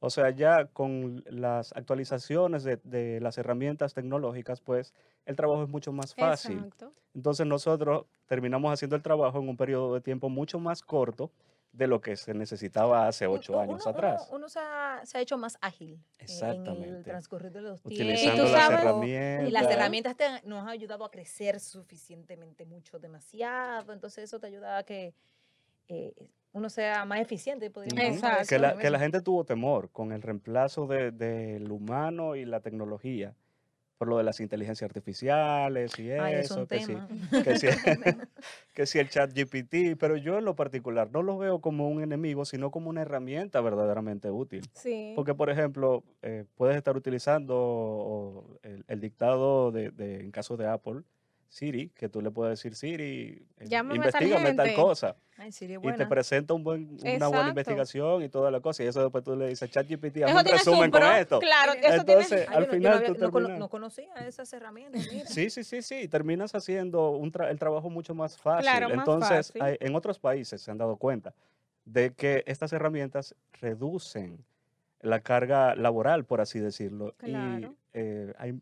O 0.00 0.10
sea, 0.10 0.30
ya 0.30 0.66
con 0.66 1.24
las 1.28 1.72
actualizaciones 1.72 2.62
de, 2.62 2.76
de 2.84 3.20
las 3.20 3.36
herramientas 3.38 3.94
tecnológicas, 3.94 4.60
pues 4.60 4.94
el 5.26 5.34
trabajo 5.34 5.62
es 5.64 5.68
mucho 5.68 5.92
más 5.92 6.14
fácil. 6.14 6.58
Exacto. 6.58 6.92
Entonces 7.14 7.46
nosotros 7.46 8.06
terminamos 8.26 8.72
haciendo 8.72 8.94
el 8.94 9.02
trabajo 9.02 9.40
en 9.40 9.48
un 9.48 9.56
periodo 9.56 9.94
de 9.94 10.00
tiempo 10.00 10.28
mucho 10.28 10.60
más 10.60 10.82
corto 10.82 11.32
de 11.72 11.86
lo 11.86 12.00
que 12.00 12.16
se 12.16 12.32
necesitaba 12.32 13.08
hace 13.08 13.26
ocho 13.26 13.52
uno- 13.54 13.60
años 13.62 13.82
uno- 13.86 13.90
atrás. 13.94 14.28
Uno, 14.32 14.48
se, 14.48 14.58
ha, 14.60 15.00
se 15.04 15.18
ha 15.18 15.20
hecho 15.20 15.36
más 15.36 15.58
ágil 15.60 15.94
eh, 15.94 15.96
en 15.96 15.98
el 16.18 16.22
Exactamente. 16.22 17.02
transcurrir 17.10 17.52
de 17.52 17.60
los 17.62 17.80
Utilizando 17.84 18.30
tú 18.44 18.48
tiempos. 18.48 18.52
las 18.52 18.62
sabes- 18.70 18.80
herramientas. 18.80 19.48
Y 19.48 19.50
las 19.52 19.70
herramientas 19.70 20.16
te- 20.16 20.42
nos 20.44 20.62
han 20.62 20.68
ayudado 20.68 21.04
a 21.04 21.10
crecer 21.10 21.58
suficientemente 21.60 22.64
mucho, 22.64 22.98
demasiado. 22.98 23.92
Entonces 23.92 24.24
eso 24.24 24.38
te 24.40 24.46
ayuda 24.46 24.78
a 24.78 24.82
que 24.84 25.12
eh, 25.88 26.12
uno 26.52 26.68
sea 26.70 27.04
más 27.04 27.20
eficiente. 27.20 27.70
podríamos 27.70 28.16
Exacto. 28.16 28.46
Que 28.48 28.58
la, 28.58 28.72
¿no? 28.74 28.78
que 28.78 28.90
la 28.90 28.98
gente 28.98 29.20
tuvo 29.20 29.44
temor 29.44 29.90
con 29.90 30.12
el 30.12 30.22
reemplazo 30.22 30.86
de- 30.86 31.10
del 31.12 31.70
humano 31.70 32.36
y 32.36 32.44
la 32.44 32.60
tecnología. 32.60 33.34
por 33.98 34.06
lo 34.06 34.16
de 34.16 34.22
las 34.22 34.38
inteligencias 34.38 34.88
artificiales 34.88 35.98
y 35.98 36.12
Ay, 36.12 36.34
eso, 36.34 36.68
que 36.68 36.78
si, 36.78 36.94
que 37.42 37.56
si, 37.56 37.66
que 38.72 38.86
si 38.86 38.98
el 39.00 39.08
chat 39.08 39.32
GPT, 39.34 39.96
pero 39.98 40.16
yo 40.16 40.38
en 40.38 40.44
lo 40.44 40.54
particular 40.54 41.10
no 41.10 41.24
lo 41.24 41.36
veo 41.36 41.60
como 41.60 41.88
un 41.88 42.00
enemigo, 42.00 42.44
sino 42.44 42.70
como 42.70 42.90
una 42.90 43.02
herramienta 43.02 43.60
verdaderamente 43.60 44.30
útil. 44.30 44.62
Sí. 44.72 45.14
Porque, 45.16 45.34
por 45.34 45.50
ejemplo, 45.50 46.04
eh, 46.22 46.44
puedes 46.54 46.76
estar 46.76 46.96
utilizando 46.96 48.58
el, 48.62 48.84
el 48.86 49.00
dictado 49.00 49.72
de, 49.72 49.90
de- 49.90 50.20
en 50.20 50.30
caso 50.30 50.56
de 50.56 50.68
Apple, 50.68 51.02
Siri, 51.50 51.88
que 51.90 52.08
tú 52.10 52.20
le 52.20 52.30
puedes 52.30 52.58
decir, 52.58 52.74
Siri, 52.74 53.42
Llámame 53.60 53.96
investigame 53.96 54.52
tal 54.52 54.66
gente". 54.66 54.80
cosa. 54.82 55.16
Ay, 55.38 55.50
Siri 55.50 55.76
Y 55.82 55.92
te 55.94 56.04
presenta 56.06 56.52
un 56.52 56.62
buen, 56.62 56.98
una 57.02 57.28
buena 57.28 57.48
investigación 57.48 58.22
y 58.22 58.28
toda 58.28 58.50
la 58.50 58.60
cosa. 58.60 58.82
Y 58.84 58.86
eso 58.88 59.00
después 59.02 59.24
tú 59.24 59.34
le 59.34 59.48
dices, 59.48 59.70
ChatGPT, 59.70 60.18
Eso 60.18 60.36
un 60.36 60.42
tiene 60.44 60.58
su 60.58 60.70
resumen 60.70 60.90
con 60.90 61.02
esto. 61.04 61.38
Claro, 61.40 61.72
Tiene- 61.72 61.86
eso 61.88 62.04
tiene. 62.04 62.20
Entonces, 62.22 62.46
Ay, 62.48 62.54
al 62.54 62.60
no- 62.62 62.66
no 62.66 62.72
final 62.74 62.92
había- 62.94 63.06
tú 63.06 63.14
no, 63.14 63.30
terminas- 63.30 63.58
no 63.58 63.68
conocía 63.70 64.12
esas 64.26 64.52
herramientas. 64.52 65.00
mira. 65.12 65.26
Sí, 65.26 65.48
sí, 65.48 65.64
sí, 65.64 65.80
sí. 65.80 65.94
y 66.02 66.08
Terminas 66.08 66.54
haciendo 66.54 67.10
un 67.12 67.32
tra- 67.32 67.48
el 67.50 67.58
trabajo 67.58 67.88
mucho 67.88 68.14
más 68.14 68.36
fácil. 68.36 68.62
Claro, 68.70 68.88
más 68.90 68.98
Entonces, 68.98 69.46
fácil. 69.48 69.62
hay- 69.62 69.76
en 69.80 69.94
otros 69.94 70.18
países 70.18 70.60
se 70.60 70.70
han 70.70 70.76
dado 70.78 70.96
cuenta 70.96 71.34
de 71.86 72.12
que 72.12 72.42
estas 72.46 72.72
herramientas 72.74 73.34
reducen 73.60 74.44
la 75.00 75.20
carga 75.20 75.74
laboral, 75.76 76.24
por 76.24 76.40
así 76.40 76.58
decirlo. 76.58 77.14
Claro. 77.16 77.68
Y 77.68 77.76
eh, 77.94 78.34
hay- 78.38 78.60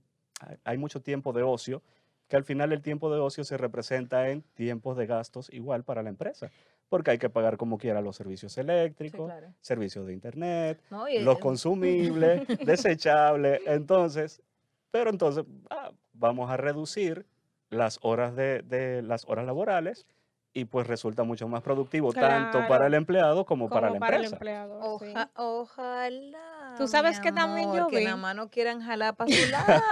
hay 0.64 0.76
mucho 0.78 1.00
tiempo 1.00 1.32
de 1.32 1.42
ocio, 1.42 1.82
que 2.28 2.36
al 2.36 2.44
final 2.44 2.72
el 2.72 2.82
tiempo 2.82 3.12
de 3.12 3.20
ocio 3.20 3.44
se 3.44 3.56
representa 3.56 4.28
en 4.30 4.42
tiempos 4.42 4.96
de 4.96 5.06
gastos 5.06 5.48
igual 5.52 5.84
para 5.84 6.02
la 6.02 6.08
empresa, 6.10 6.50
porque 6.88 7.10
hay 7.12 7.18
que 7.18 7.30
pagar 7.30 7.56
como 7.56 7.78
quiera 7.78 8.00
los 8.00 8.16
servicios 8.16 8.52
Sí, 8.52 8.60
eléctricos, 8.60 9.26
claro. 9.26 9.52
servicios 9.60 10.06
de 10.06 10.12
internet, 10.12 10.80
No, 10.90 11.08
y, 11.08 11.20
los 11.20 11.38
consumibles, 11.38 12.42
desechables. 12.66 13.60
Entonces, 13.66 14.42
pero 14.90 15.10
entonces 15.10 15.44
ah, 15.70 15.92
vamos 16.12 16.50
a 16.50 16.56
reducir 16.56 17.26
las 17.70 17.98
horas 18.02 18.34
de, 18.36 18.62
de 18.62 19.02
las 19.02 19.24
horas 19.28 19.44
laborales 19.46 20.06
y 20.52 20.64
pues 20.64 20.86
resulta 20.86 21.22
mucho 21.24 21.48
más 21.48 21.62
productivo 21.62 22.12
tanto 22.12 22.66
para 22.66 22.86
el 22.86 22.94
empleado 22.94 23.44
como, 23.44 23.68
para 23.68 23.90
la 23.90 23.98
para 23.98 24.16
el 24.16 24.24
empresa. 24.24 24.36
empleador. 24.36 25.00
sí. 25.00 25.06
Oja- 25.12 25.30
ojalá. 25.36 26.74
Tú 26.78 26.88
sabes 26.88 27.18
mi 27.18 27.22
que 27.24 27.32
también 27.32 27.74
yo 27.74 27.88
que 27.88 27.98
vi- 27.98 28.04
nada 28.04 28.16
más 28.16 28.34
no 28.36 28.48
quieran 28.48 28.80
jalar 28.80 29.14
para 29.16 29.30
su 29.30 29.46
lado. 29.50 29.82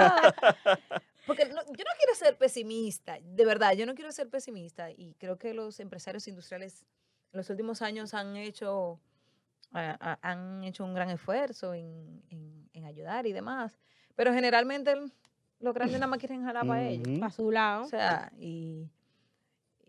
Porque 1.26 1.46
no- 1.46 1.54
yo 1.64 1.84
no 1.84 1.90
quiero 1.98 2.14
ser 2.14 2.36
pesimista, 2.36 3.18
de 3.20 3.44
verdad, 3.44 3.72
yo 3.72 3.86
no 3.86 3.94
quiero 3.94 4.12
ser 4.12 4.28
pesimista 4.28 4.90
y 4.90 5.14
creo 5.14 5.38
que 5.38 5.54
los 5.54 5.80
empresarios 5.80 6.28
industriales 6.28 6.84
en 7.32 7.38
los 7.38 7.48
últimos 7.50 7.80
años 7.82 8.12
han 8.14 8.36
hecho, 8.36 9.00
ah, 9.72 9.96
ah, 10.00 10.18
han 10.22 10.62
hecho 10.64 10.84
un 10.84 10.94
gran 10.94 11.10
esfuerzo 11.10 11.74
en, 11.74 12.22
en- 12.30 12.68
en 12.72 12.84
ayudar 12.84 13.26
y 13.26 13.32
demás, 13.32 13.78
pero 14.14 14.32
generalmente 14.34 14.94
los 15.60 15.72
grandes 15.74 15.98
nada 15.98 16.08
más 16.08 16.18
quieren 16.18 16.44
jalar 16.44 16.66
para 16.66 16.88
ellos. 16.88 17.18
Para 17.20 17.32
su 17.32 17.50
lado. 17.50 17.84
O 17.84 17.88
sea, 17.88 18.30
y 18.38 18.90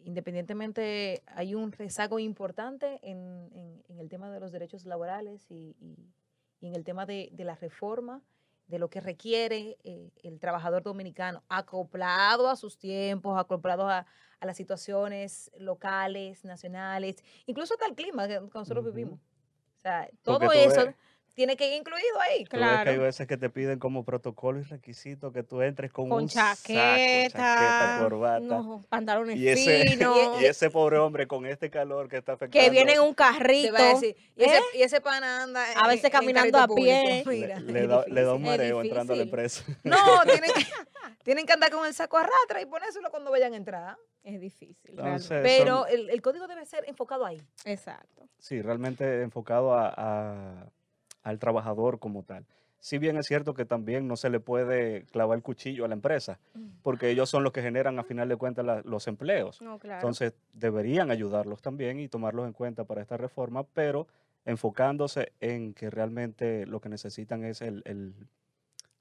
independientemente 0.04 1.24
hay 1.28 1.56
un 1.56 1.72
rezago 1.72 2.20
importante 2.20 3.00
en, 3.02 3.50
en- 3.54 3.84
en 3.90 4.00
el 4.00 4.10
tema 4.10 4.32
de 4.32 4.40
los 4.40 4.52
derechos 4.52 4.86
laborales 4.86 5.50
y, 5.50 5.76
y- 5.80 6.14
y 6.62 6.68
en 6.68 6.76
el 6.76 6.84
tema 6.84 7.06
de, 7.06 7.30
de 7.34 7.44
la 7.44 7.56
reforma, 7.56 8.22
de 8.68 8.80
lo 8.80 8.90
que 8.90 9.00
requiere 9.00 9.78
eh, 9.84 10.12
el 10.24 10.40
trabajador 10.40 10.84
dominicano, 10.84 11.44
acoplado 11.50 12.50
a 12.50 12.56
sus 12.56 12.78
tiempos, 12.78 13.40
acoplado 13.40 13.88
a, 13.88 14.06
a 14.40 14.46
las 14.46 14.58
situaciones 14.58 15.52
locales, 15.58 16.44
nacionales, 16.46 17.18
incluso 17.46 17.76
hasta 17.76 17.86
el 17.86 17.96
clima 17.96 18.28
que 18.28 18.40
nosotros 18.40 18.86
vivimos. 18.86 19.20
O 19.78 19.82
sea, 19.82 20.10
todo 20.24 20.52
eso 20.52 20.94
tiene 21.36 21.56
que 21.58 21.68
ir 21.68 21.74
incluido 21.74 22.20
ahí. 22.22 22.46
Tú 22.46 22.58
ves 22.58 22.66
que 22.66 22.72
hay 22.74 22.84
Claro. 22.86 23.02
veces 23.04 23.28
que 23.28 23.38
te 23.38 23.50
piden 23.50 23.78
como 23.78 24.04
protocolo 24.06 24.60
y 24.60 24.64
requisito 24.64 25.32
que 25.34 25.44
tú 25.44 25.62
entres 25.62 25.92
con, 25.92 26.10
Con 26.10 26.24
un 26.24 26.30
saco, 26.30 26.56
chaqueta, 26.64 27.38
chaqueta, 27.38 27.98
corbata. 28.02 28.40
no, 28.40 28.84
pantalones 28.90 29.36
Y 29.38 29.48
ese, 29.50 29.84
finos, 29.88 30.42
y 30.42 30.46
ese 30.46 30.70
pobre 30.70 30.98
hombre 30.98 31.28
con 31.28 31.46
este 31.46 31.70
calor 31.70 32.08
que 32.10 32.18
está 32.18 32.34
afectando. 32.34 32.64
que 32.64 32.70
viene 32.72 32.94
en 32.94 33.02
un 33.02 33.14
Te 33.14 33.22
va 33.24 33.30
a 33.30 33.34
carrito. 33.34 33.74
decir, 33.74 34.16
y, 34.36 34.44
ese, 34.44 34.56
¿eh? 34.58 34.62
y 34.76 34.82
ese 34.84 35.02
pana 35.02 35.44
anda 35.44 35.64
A 35.64 35.82
en- 35.84 35.88
veces 35.90 36.10
caminando 36.10 36.58
a 36.58 36.68
pie. 36.68 37.24
le, 37.26 37.60
le 37.60 37.88
da, 37.88 38.06
le 38.08 38.24
da 38.24 38.34
un 38.34 38.42
mareo 38.42 38.82
entrando 38.82 39.14
a 39.14 39.16
la 39.18 39.24
empresa. 39.24 39.64
No, 39.84 39.98
tienen 40.24 40.52
que, 40.54 40.66
tienen 41.24 41.46
que 41.46 41.54
andar 41.54 41.70
con 41.72 41.86
el 41.86 41.94
saco 41.94 42.18
a 42.18 42.24
ratra 42.24 42.62
y 42.62 42.66
ponérselo 42.66 43.10
cuando 43.12 43.30
vayan 43.32 43.54
a 43.54 43.58
entrar. 43.58 43.98
Es 44.24 44.40
difícil. 44.40 44.78
Entonces, 44.98 45.30
realmente. 45.30 45.58
Pero 45.60 45.80
son- 45.82 45.90
el, 45.92 46.10
el 46.10 46.22
código 46.22 46.48
debe 46.48 46.66
ser 46.66 46.84
enfocado 46.88 47.26
ahí. 47.26 47.42
Exacto. 47.66 48.28
Sí, 48.40 48.62
realmente 48.62 49.22
enfocado 49.22 49.74
a- 49.74 49.94
a- 49.96 50.68
al 51.26 51.40
trabajador 51.40 52.00
como 52.00 52.24
tal. 52.24 52.46
Si 52.80 53.00
bien 53.00 53.18
es 53.18 53.26
cierto 53.26 53.54
que 53.56 53.66
también 53.66 54.08
no 54.08 54.16
se 54.16 54.30
le 54.30 54.40
puede 54.40 55.06
clavar 55.08 55.38
el 55.38 55.44
cuchillo 55.44 55.86
a 55.86 55.88
la 55.88 55.96
empresa, 55.96 56.40
porque 56.84 57.10
ellos 57.10 57.30
son 57.30 57.44
los 57.44 57.52
que 57.52 57.64
generan 57.64 57.98
a 57.98 58.04
final 58.04 58.30
de 58.30 58.36
cuentas 58.36 58.64
la- 58.64 58.82
los 58.84 59.08
empleos. 59.08 59.60
No, 59.60 59.80
claro. 59.80 60.00
Entonces 60.00 60.34
deberían 60.54 61.10
ayudarlos 61.10 61.62
también 61.64 62.00
y 62.00 62.08
tomarlos 62.08 62.46
en 62.46 62.54
cuenta 62.54 62.84
para 62.86 63.02
esta 63.02 63.18
reforma, 63.18 63.64
pero 63.64 64.08
enfocándose 64.46 65.34
en 65.40 65.74
que 65.74 65.90
realmente 65.90 66.68
lo 66.68 66.80
que 66.80 66.90
necesitan 66.90 67.44
es 67.44 67.62
el, 67.62 67.82
el- 67.86 68.14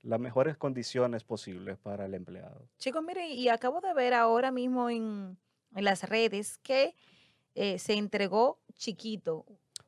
las 0.03 0.19
mejores 0.19 0.57
condiciones 0.57 1.23
posibles 1.25 1.77
para 1.79 2.07
el 2.07 2.15
empleado. 2.15 2.67
Chicos, 2.79 3.03
miren, 3.03 3.31
y 3.33 3.49
acabo 3.49 3.81
de 3.83 3.93
ver 3.93 4.15
ahora 4.15 4.51
mismo 4.51 4.89
en, 4.89 5.37
en 5.75 5.85
las 5.85 6.09
redes 6.09 6.57
que 6.59 6.95
eh, 7.55 7.79
se 7.79 7.95
entregó 7.95 8.59
chiquito. 8.75 9.45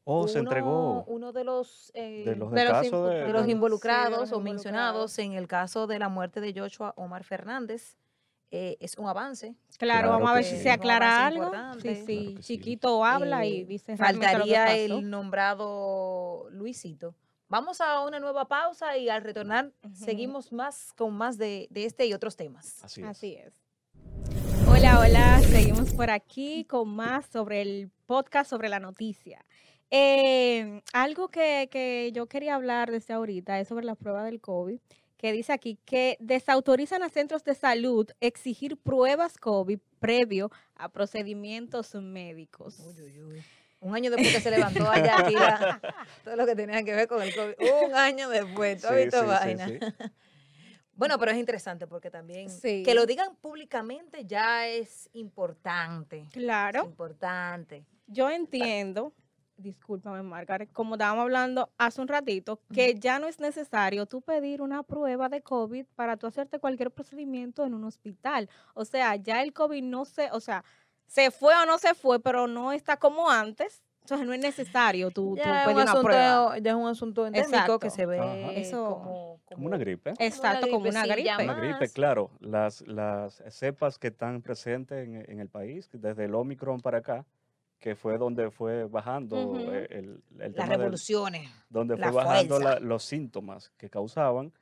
Oh, 0.08 0.28
se 0.28 0.38
uno- 0.40 0.48
entregó 0.50 1.04
Uno 1.08 1.32
de 1.32 1.42
los, 1.42 1.90
eh, 1.92 2.22
de 2.24 2.36
los 2.36 2.52
de 2.52 2.60
del 2.60 2.68
los 2.70 2.82
de, 3.10 3.14
de 3.24 3.32
los 3.32 3.40
Sí, 3.42 3.46
de 3.46 3.52
involucrados 3.52 4.20
los 4.20 4.32
o 4.32 4.40
mencionados 4.40 5.18
en 5.18 5.32
el 5.32 5.48
caso 5.48 5.88
de 5.88 5.98
la 5.98 6.08
muerte 6.08 6.40
de 6.40 6.54
Joshua 6.58 6.94
Omar 6.96 7.24
Fernández. 7.24 7.96
eh, 8.52 8.76
es 8.78 8.96
un 8.96 9.08
avance. 9.08 9.56
Claro, 9.76 10.02
Claro 10.02 10.10
vamos 10.10 10.30
a 10.30 10.34
ver 10.34 10.44
si 10.44 10.56
se 10.56 10.70
aclara 10.70 11.26
algo. 11.26 11.46
Sí, 11.46 11.50
sí. 11.50 11.52
Claro 11.52 11.80
que 11.82 11.94
sí. 12.06 12.36
Chiquito 12.40 13.04
habla 13.04 13.44
Eh, 13.44 13.48
y 13.48 13.64
dice 13.64 13.92
lo 13.92 13.98
que 13.98 14.04
faltaría 14.04 14.64
pasó. 14.66 14.76
el 14.76 15.10
nombrado 15.10 16.46
Luisito. 16.50 17.16
Vamos 17.48 17.80
a 17.80 18.00
una 18.02 18.20
nueva 18.20 18.46
pausa 18.46 18.96
y 18.96 19.08
al 19.08 19.22
retornar 19.22 19.72
seguimos 19.92 20.52
más 20.52 20.92
con 20.96 21.12
más 21.14 21.36
de, 21.38 21.66
de 21.70 21.84
este 21.86 22.06
y 22.06 22.12
otros 22.14 22.36
temas. 22.36 22.84
Así 22.84 23.02
es. 23.02 23.06
Así 23.08 23.34
es. 23.34 23.52
Hola, 24.68 25.00
hola, 25.00 25.40
seguimos 25.42 25.92
por 25.94 26.10
aquí 26.10 26.64
con 26.64 26.88
más 26.88 27.26
sobre 27.26 27.62
el 27.62 27.90
podcast 28.06 28.48
sobre 28.50 28.68
la 28.68 28.78
noticia. 28.80 29.44
Eh, 29.90 30.82
algo 30.92 31.28
que, 31.28 31.68
que 31.70 32.10
yo 32.12 32.26
quería 32.26 32.54
hablar 32.56 32.90
desde 32.90 33.14
ahorita 33.14 33.60
es 33.60 33.68
sobre 33.68 33.84
la 33.84 33.94
prueba 33.94 34.24
del 34.24 34.40
COVID, 34.40 34.78
que 35.16 35.32
dice 35.32 35.52
aquí 35.52 35.78
que 35.84 36.16
desautorizan 36.20 37.02
a 37.02 37.08
centros 37.08 37.44
de 37.44 37.54
salud 37.54 38.08
exigir 38.20 38.76
pruebas 38.76 39.38
COVID 39.38 39.78
previo 39.98 40.50
a 40.74 40.88
procedimientos 40.90 41.94
médicos. 41.94 42.78
Uy, 42.80 43.00
uy, 43.00 43.22
uy. 43.22 43.42
Un 43.80 43.94
año 43.94 44.10
después 44.10 44.34
que 44.34 44.40
se 44.40 44.50
levantó 44.50 44.90
allá 44.90 45.18
aquí 45.20 45.34
la- 45.34 45.80
todo 46.24 46.34
lo 46.36 46.46
que 46.46 46.56
tenía 46.56 46.82
que 46.82 46.94
ver 46.94 47.06
con 47.08 47.22
el 47.22 47.34
COVID. 47.34 47.54
Un 47.86 47.94
año 47.94 48.28
después, 48.28 48.80
¿tú 48.80 48.88
has 48.88 48.94
Sí, 48.96 49.02
visto 49.04 49.18
sí, 49.20 49.24
sí, 49.24 49.28
vaina? 49.28 49.68
sí. 49.68 49.78
Bueno, 50.98 51.18
pero 51.18 51.30
es 51.32 51.36
interesante 51.36 51.86
porque 51.86 52.10
también 52.10 52.48
Sí. 52.48 52.82
que 52.82 52.94
lo 52.94 53.04
digan 53.04 53.36
públicamente 53.36 54.24
ya 54.24 54.66
es 54.66 55.10
importante. 55.12 56.20
Es 56.22 56.30
Claro, 56.32 56.84
importante. 56.86 57.84
yo 58.06 58.30
entiendo, 58.30 59.12
discúlpame 59.56 60.22
Margaret, 60.22 60.70
como 60.72 60.94
estábamos 60.94 61.22
hablando 61.22 61.70
hace 61.78 62.00
un 62.00 62.08
ratito, 62.08 62.60
que 62.72 62.94
ya 62.94 63.18
no 63.18 63.26
es 63.26 63.40
necesario 63.40 64.06
tú 64.06 64.20
pedir 64.22 64.60
una 64.62 64.82
prueba 64.82 65.28
de 65.28 65.40
COVID 65.42 65.86
para 65.94 66.16
tú 66.16 66.26
hacerte 66.26 66.58
cualquier 66.58 66.90
procedimiento 66.90 67.64
en 67.64 67.74
un 67.74 67.84
hospital. 67.84 68.48
O 68.74 68.84
sea, 68.84 69.16
ya 69.16 69.42
el 69.42 69.52
COVID 69.52 69.82
no 69.82 70.04
se, 70.04 70.30
o 70.32 70.40
sea, 70.40 70.64
se 71.06 71.30
fue 71.30 71.54
o 71.54 71.66
no 71.66 71.78
se 71.78 71.94
fue, 71.94 72.20
pero 72.20 72.46
no 72.46 72.72
está 72.72 72.96
como 72.98 73.30
antes. 73.30 73.82
Entonces 74.02 74.24
no 74.24 74.32
es 74.34 74.40
necesario 74.40 75.10
tú, 75.10 75.30
tú 75.30 75.36
Ya 75.36 75.62
es, 75.62 75.66
un 75.66 75.74
pedir 75.74 75.82
una 75.90 76.00
prueba. 76.00 76.38
asunto, 76.44 76.56
ya 76.62 76.70
es 76.70 76.76
un 76.76 76.86
asunto 76.88 77.26
endémico 77.26 77.78
que 77.80 77.88
Exacto. 77.88 77.90
se 77.90 78.06
ve 78.06 78.18
Ajá. 78.20 78.52
Eso- 78.52 78.84
como, 79.02 79.40
Como 79.52 79.66
una 79.66 79.78
gripe. 79.78 80.14
Exacto, 80.20 80.68
como 80.70 80.88
una 80.88 81.04
gripe. 81.06 81.42
Una 81.42 81.54
gripe, 81.54 81.80
más. 81.80 81.92
claro. 81.92 82.30
Las, 82.38 82.82
las 82.86 83.42
cepas 83.48 83.98
que 83.98 84.08
están 84.08 84.42
presentes 84.42 85.04
en, 85.08 85.28
en 85.28 85.40
el 85.40 85.48
país, 85.48 85.88
desde 85.92 86.26
el 86.26 86.36
Omicron 86.36 86.80
para 86.80 86.98
acá, 86.98 87.26
que 87.78 87.94
fue 87.94 88.18
donde 88.18 88.50
fue 88.50 88.84
bajando 88.84 89.58
eh, 89.72 89.86
el, 89.90 90.22
el 90.40 90.52
Las 90.54 90.68
del- 90.68 90.78
revoluciones. 90.78 91.48
donde 91.68 91.96
la 91.96 92.10
fue 92.12 92.22
bajando 92.24 92.58
la- 92.58 92.80
los 92.80 93.02
síntomas 93.04 93.70
que 93.76 93.88
causaban 93.90 94.52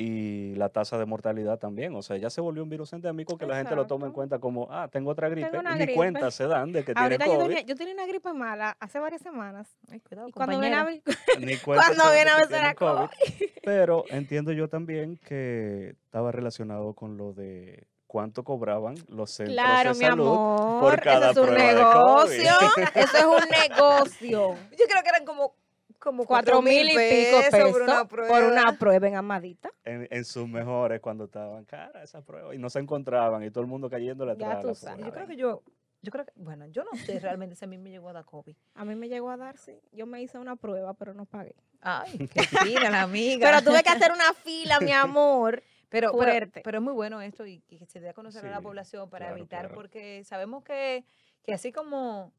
y 0.00 0.54
la 0.54 0.68
tasa 0.68 0.96
de 0.96 1.06
mortalidad 1.06 1.58
también. 1.58 1.94
O 1.96 2.02
sea, 2.02 2.16
ya 2.16 2.30
se 2.30 2.40
volvió 2.40 2.62
un 2.62 2.68
virus 2.68 2.92
endémico 2.92 3.36
que 3.36 3.46
la 3.46 3.56
gente 3.56 3.74
lo 3.74 3.86
toma 3.88 4.06
en 4.06 4.12
cuenta 4.12 4.38
como, 4.38 4.68
ah, 4.70 4.86
tengo 4.92 5.10
otra 5.10 5.28
gripe. 5.28 5.50
y 5.56 5.74
ni 5.74 5.74
gripe. 5.78 5.94
cuenta 5.94 6.30
se 6.30 6.46
dan 6.46 6.70
de 6.70 6.84
que 6.84 6.94
tiene 6.94 7.18
yo 7.18 7.24
COVID. 7.24 7.38
tenía, 7.48 7.60
yo 7.62 7.74
tenía 7.74 7.94
una 7.94 8.06
gripe 8.06 8.32
mala 8.32 8.76
hace 8.78 9.00
varias 9.00 9.22
semanas. 9.22 9.76
Ay, 9.90 9.98
cuidado, 10.00 10.28
Y 10.28 10.32
cuando 10.32 10.60
viene 10.60 10.76
a 10.76 10.84
ver, 10.84 11.02
cuando 11.64 12.04
a 12.04 12.10
ver 12.12 12.28
será 12.48 12.74
COVID. 12.74 13.08
Pero 13.64 14.04
entiendo 14.10 14.52
yo 14.52 14.68
también 14.68 15.16
que 15.16 15.96
estaba 16.04 16.30
relacionado 16.30 16.92
con 16.94 17.16
lo 17.16 17.32
de 17.32 17.84
cuánto 18.08 18.42
cobraban 18.42 18.96
los 19.08 19.30
centros 19.30 19.54
Claro, 19.54 19.92
de 19.92 19.98
mi 20.00 20.04
salud. 20.06 20.26
amor, 20.26 21.00
cada 21.00 21.30
eso 21.30 21.44
es 21.44 21.50
un 21.50 21.54
negocio, 21.56 22.50
eso 22.96 23.16
es 23.16 23.24
un 23.24 23.48
negocio. 23.48 24.54
Yo 24.76 24.84
creo 24.88 25.02
que 25.02 25.08
eran 25.10 25.24
como, 25.24 25.54
como 26.00 26.24
Cuatro 26.24 26.60
mil 26.62 26.88
y 26.88 26.96
pico 26.96 27.40
pesos 27.50 27.70
por 27.70 27.82
una 27.82 28.04
prueba. 28.08 28.28
por 28.28 28.44
una 28.44 28.78
prueba 28.78 29.06
en 29.08 29.14
Amadita. 29.16 29.70
En, 29.84 30.08
en 30.10 30.24
sus 30.24 30.48
mejores 30.48 31.00
cuando 31.00 31.24
estaban 31.26 31.64
cara 31.64 32.02
esa 32.02 32.22
prueba 32.22 32.54
y 32.54 32.58
no 32.58 32.68
se 32.70 32.80
encontraban 32.80 33.42
y 33.44 33.50
todo 33.50 33.60
el 33.62 33.68
mundo 33.68 33.88
cayéndole 33.88 34.36
Ya 34.36 34.46
atrás. 34.46 34.58
a 34.58 34.62
tú 34.62 34.68
la 34.68 34.74
sabes. 34.74 35.04
Yo 35.04 35.12
creo 35.12 35.26
que 35.26 35.36
yo, 35.36 35.62
yo 36.02 36.10
creo 36.12 36.24
que, 36.24 36.32
bueno, 36.36 36.66
yo 36.66 36.84
no 36.84 36.96
sé 36.98 37.18
realmente 37.20 37.56
si 37.56 37.64
a 37.64 37.68
mí 37.68 37.76
me 37.78 37.90
llegó 37.90 38.08
a 38.08 38.12
dar 38.14 38.24
COVID. 38.24 38.56
A 38.74 38.84
mí 38.84 38.94
me 38.94 39.08
llegó 39.08 39.30
a 39.30 39.36
dar, 39.36 39.58
sí. 39.58 39.80
Yo 39.92 40.06
me 40.06 40.22
hice 40.22 40.38
una 40.38 40.56
prueba, 40.56 40.94
pero 40.94 41.12
no 41.14 41.24
pagué. 41.26 41.54
Ay, 41.80 42.26
qué 42.32 42.42
fina 42.42 42.90
la 42.90 43.02
amiga. 43.02 43.50
Pero 43.50 43.62
tuve 43.70 43.82
que 43.82 43.90
hacer 43.90 44.12
una 44.12 44.32
fila, 44.32 44.80
mi 44.80 44.92
amor. 44.92 45.62
Pero, 45.90 46.12
fuerte. 46.12 46.60
pero 46.62 46.78
es 46.78 46.84
muy 46.84 46.92
bueno 46.92 47.20
esto 47.22 47.46
y 47.46 47.60
que 47.60 47.86
se 47.86 48.00
dé 48.00 48.10
a 48.10 48.12
conocer 48.14 48.44
a 48.46 48.50
la 48.50 48.60
población 48.60 49.08
para 49.08 49.26
claro, 49.26 49.38
evitar, 49.38 49.60
claro. 49.62 49.74
porque 49.74 50.22
sabemos 50.24 50.62
que, 50.62 51.04
que 51.42 51.52
así 51.54 51.72
como 51.72 52.32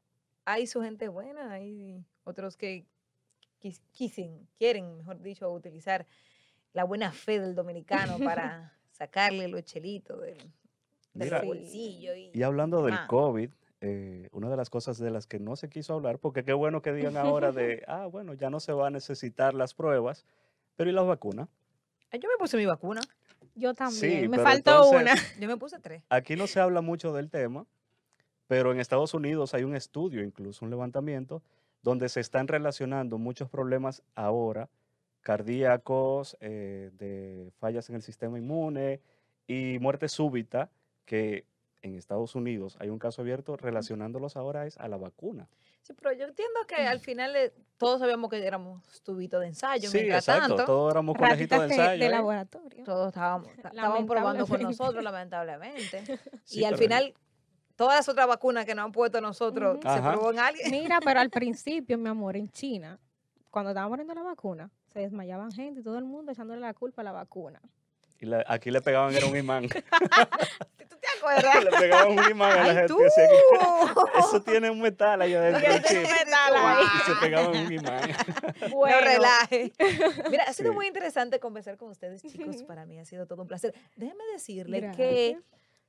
hay 0.44 0.66
su 0.68 0.80
gente 0.82 1.08
buena, 1.08 1.52
hay 1.52 2.04
otros 2.24 2.56
que 2.56 2.86
quis- 3.60 3.82
quisen, 3.92 4.46
quieren, 4.56 4.98
mejor 4.98 5.20
dicho, 5.20 5.50
utilizar 5.50 6.06
la 6.72 6.84
buena 6.84 7.10
fe 7.12 7.40
del 7.40 7.54
dominicano 7.56 8.18
para 8.24 8.72
sacarle 8.92 9.48
los 9.48 9.64
chelitos 9.64 10.20
del, 10.20 10.36
del 10.38 10.48
Mira, 11.14 11.42
bolsillo. 11.42 12.14
Y, 12.14 12.30
Y 12.32 12.42
hablando 12.44 12.84
del 12.84 12.94
Ah. 12.94 13.06
COVID, 13.08 13.50
eh, 13.80 14.28
una 14.32 14.48
de 14.48 14.56
las 14.56 14.70
cosas 14.70 14.98
de 14.98 15.10
las 15.10 15.26
que 15.26 15.40
no 15.40 15.56
se 15.56 15.68
quiso 15.68 15.94
hablar, 15.94 16.18
porque 16.20 16.44
qué 16.44 16.52
bueno 16.52 16.82
que 16.82 16.92
digan 16.92 17.16
ahora 17.16 17.50
de, 17.50 17.82
ah, 17.88 18.06
bueno, 18.06 18.34
ya 18.34 18.48
no 18.48 18.60
se 18.60 18.72
va 18.72 18.86
a 18.86 18.90
necesitar 18.90 19.54
las 19.54 19.74
pruebas, 19.74 20.24
pero 20.76 20.88
¿y 20.88 20.92
las 20.92 21.06
vacunas? 21.06 21.48
Ah, 22.12 22.16
Yo 22.16 22.28
me 22.28 22.36
puse 22.38 22.56
mi 22.56 22.66
vacuna, 22.66 23.00
Yo 23.54 23.74
también. 23.74 24.22
Sí, 24.22 24.28
me 24.28 24.38
faltó 24.38 24.84
entonces- 24.84 25.02
una. 25.02 25.40
yo 25.40 25.48
me 25.48 25.56
puse 25.56 25.78
tres. 25.78 26.02
Aquí 26.08 26.36
no 26.36 26.46
se 26.46 26.60
habla 26.60 26.80
mucho 26.80 27.12
del 27.12 27.30
tema, 27.30 27.66
pero 28.46 28.72
en 28.72 28.80
Estados 28.80 29.14
Unidos 29.14 29.54
hay 29.54 29.64
un 29.64 29.74
estudio, 29.76 30.22
incluso 30.22 30.64
un 30.64 30.70
levantamiento, 30.70 31.42
donde 31.82 32.08
se 32.08 32.20
están 32.20 32.48
relacionando 32.48 33.18
muchos 33.18 33.48
problemas 33.48 34.02
ahora, 34.14 34.68
cardíacos, 35.22 36.36
eh, 36.40 36.90
de 36.98 37.50
fallas 37.58 37.88
en 37.90 37.96
el 37.96 38.02
sistema 38.02 38.38
inmune 38.38 39.00
y 39.46 39.78
muerte 39.78 40.08
súbita, 40.08 40.70
que 41.04 41.44
en 41.82 41.94
Estados 41.94 42.34
Unidos 42.34 42.76
hay 42.80 42.88
un 42.90 42.98
caso 42.98 43.22
abierto 43.22 43.56
relacionándolos 43.56 44.36
ahora 44.36 44.66
es 44.66 44.76
a 44.78 44.88
la 44.88 44.96
vacuna. 44.96 45.48
Sí, 45.90 45.96
pero 46.00 46.12
yo 46.14 46.24
entiendo 46.26 46.60
que 46.68 46.76
al 46.76 47.00
final 47.00 47.34
eh, 47.34 47.52
todos 47.76 47.98
sabíamos 48.00 48.30
que 48.30 48.46
éramos 48.46 48.80
tubitos 49.02 49.40
de 49.40 49.48
ensayo, 49.48 49.90
Sí, 49.90 49.98
mientras 49.98 50.28
exacto, 50.28 50.54
tanto. 50.54 50.64
todos 50.72 50.92
éramos 50.92 51.16
conejitos 51.16 51.58
Ratitas 51.58 51.60
de 51.62 51.66
de, 51.66 51.74
ensayo. 51.82 52.00
de 52.00 52.06
¿eh? 52.06 52.10
laboratorio. 52.10 52.84
todos 52.84 53.08
estábamos, 53.08 53.48
estaban 53.64 54.06
probando 54.06 54.46
con 54.46 54.62
nosotros, 54.62 55.02
lamentablemente. 55.02 56.04
Sí, 56.44 56.60
y 56.60 56.64
al 56.64 56.76
final, 56.76 57.12
todas 57.74 57.96
las 57.96 58.08
otras 58.08 58.28
vacunas 58.28 58.64
que 58.66 58.74
nos 58.74 58.84
han 58.84 58.92
puesto 58.92 59.18
a 59.18 59.20
nosotros 59.20 59.78
se 59.82 59.88
Ajá. 59.88 60.12
probó 60.12 60.30
en 60.30 60.38
alguien. 60.38 60.70
Mira, 60.70 61.00
pero 61.04 61.18
al 61.20 61.30
principio, 61.30 61.98
mi 61.98 62.08
amor, 62.08 62.36
en 62.36 62.48
China, 62.50 62.98
cuando 63.50 63.70
estaban 63.70 63.90
poniendo 63.90 64.14
la 64.14 64.22
vacuna, 64.22 64.70
se 64.92 65.00
desmayaban 65.00 65.50
gente 65.50 65.80
y 65.80 65.82
todo 65.82 65.98
el 65.98 66.04
mundo 66.04 66.30
echándole 66.30 66.60
la 66.60 66.72
culpa 66.74 67.02
a 67.02 67.04
la 67.04 67.12
vacuna. 67.12 67.60
Y 68.20 68.26
la- 68.26 68.44
aquí 68.46 68.70
le 68.70 68.80
pegaban 68.80 69.14
era 69.14 69.26
un 69.26 69.36
imán. 69.36 69.66
¿Tú 69.68 70.96
te 71.00 71.06
acuerdas? 71.18 71.64
le 71.64 71.70
pegaban 71.70 72.18
un 72.18 72.30
imán 72.30 72.52
a 72.52 72.56
la 72.56 72.62
¡Ay, 72.82 72.88
gente. 72.88 72.94
eso 74.18 74.42
tiene 74.42 74.70
un 74.70 74.80
metal 74.80 75.22
ahí 75.22 75.32
adentro. 75.34 75.60
Tiene 75.88 76.04
un 76.04 76.10
metal 76.12 76.54
ahí. 76.56 76.84
Y 76.84 77.10
se 77.10 77.16
pegaban 77.20 77.56
un 77.56 77.72
imán. 77.72 78.10
Bueno, 78.70 78.96
No 79.00 79.06
relaje. 79.06 79.72
Mira, 80.30 80.44
ha 80.44 80.52
sido 80.52 80.70
Sí. 80.70 80.74
muy 80.76 80.86
interesante 80.86 81.40
conversar 81.40 81.76
con 81.78 81.90
ustedes, 81.90 82.22
chicos. 82.22 82.62
Para 82.64 82.84
mí 82.86 82.98
ha 82.98 83.04
sido 83.04 83.26
todo 83.26 83.42
un 83.42 83.48
placer. 83.48 83.74
Déjenme 83.96 84.24
decirle 84.32 84.90
que 84.96 85.38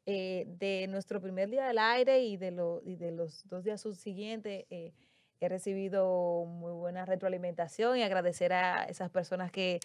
eh, 0.05 0.45
de 0.47 0.87
nuestro 0.89 1.21
primer 1.21 1.49
día 1.49 1.67
del 1.67 1.77
aire 1.77 2.19
y 2.21 2.37
de, 2.37 2.51
lo- 2.51 2.81
y 2.83 2.95
de 2.95 3.11
los 3.11 3.47
dos 3.49 3.63
días 3.63 3.81
subsiguientes, 3.81 4.65
eh, 4.69 4.93
he 5.41 5.49
recibido 5.49 6.45
muy 6.45 6.71
buena 6.71 7.05
retroalimentación 7.05 7.97
y 7.97 8.03
agradecer 8.03 8.53
a 8.53 8.85
esas 8.85 9.09
personas 9.09 9.51
que 9.51 9.79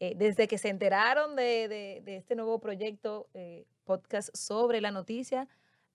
eh, 0.00 0.14
desde 0.16 0.46
que 0.48 0.58
se 0.58 0.68
enteraron 0.68 1.36
de, 1.36 1.68
de- 1.68 2.00
de 2.04 2.16
este 2.16 2.34
nuevo 2.36 2.58
proyecto, 2.60 3.28
eh, 3.34 3.64
podcast 3.84 4.28
sobre 4.36 4.80
la 4.80 4.90
noticia, 4.90 5.48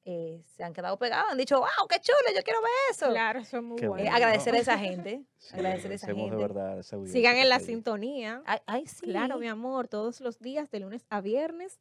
eh, 0.03 0.41
se 0.55 0.63
han 0.63 0.73
quedado 0.73 0.97
pegados, 0.97 1.31
han 1.31 1.37
dicho, 1.37 1.59
wow, 1.59 1.87
qué 1.87 1.99
chulo, 1.99 2.17
yo 2.35 2.41
quiero 2.41 2.59
ver 2.61 2.71
eso. 2.89 3.09
Claro, 3.09 3.39
eso 3.41 3.57
es 3.57 3.63
muy 3.63 3.77
Qué 3.77 3.85
Eh, 3.85 3.89
bueno. 3.89 4.03
bueno. 4.03 4.15
agradecer 4.17 4.55
a 4.55 4.57
esa 4.57 4.77
gente, 4.79 5.23
Sí, 5.37 5.53
agradecer 5.55 5.91
a 5.91 5.95
esa 5.95 6.07
gente. 6.07 6.35
de 6.35 6.41
verdad 6.41 6.81
Sigan 7.05 7.37
en 7.37 7.49
la 7.49 7.59
sintonía. 7.59 8.41
Ay, 8.45 8.59
ay, 8.65 8.87
sí. 8.87 9.05
Claro, 9.05 9.37
mi 9.37 9.47
amor, 9.47 9.87
todos 9.87 10.19
los 10.21 10.39
días 10.39 10.71
de 10.71 10.79
lunes 10.79 11.05
a 11.09 11.21
viernes 11.21 11.77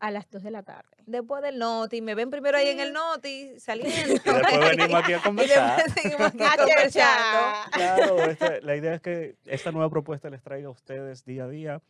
a 0.00 0.10
las 0.10 0.30
2 0.30 0.42
de 0.42 0.50
la 0.50 0.62
tarde. 0.62 0.88
Después 1.06 1.42
del 1.42 1.58
noti, 1.58 2.00
me 2.00 2.14
ven 2.14 2.30
primero 2.30 2.56
ahí 2.56 2.68
en 2.68 2.80
el 2.80 2.92
noti, 2.92 3.58
saliendo. 3.58 4.14
Y 4.14 4.18
después 4.18 4.42
venimos 4.76 5.02
aquí 5.02 5.12
a 5.14 5.22
conversar. 5.22 5.90
seguimos 5.94 6.26
aquí 6.28 6.42
A 6.42 6.56
conversando. 6.56 7.70
Claro, 7.72 8.22
este, 8.24 8.62
la 8.62 8.76
idea 8.76 8.94
es 8.94 9.00
que 9.00 9.36
esta 9.46 9.72
nueva 9.72 9.90
propuesta 9.90 10.30
les 10.30 10.42
traiga 10.42 10.68
a 10.68 10.70
ustedes 10.70 11.24
día 11.24 11.44
a 11.44 11.48
día 11.48 11.82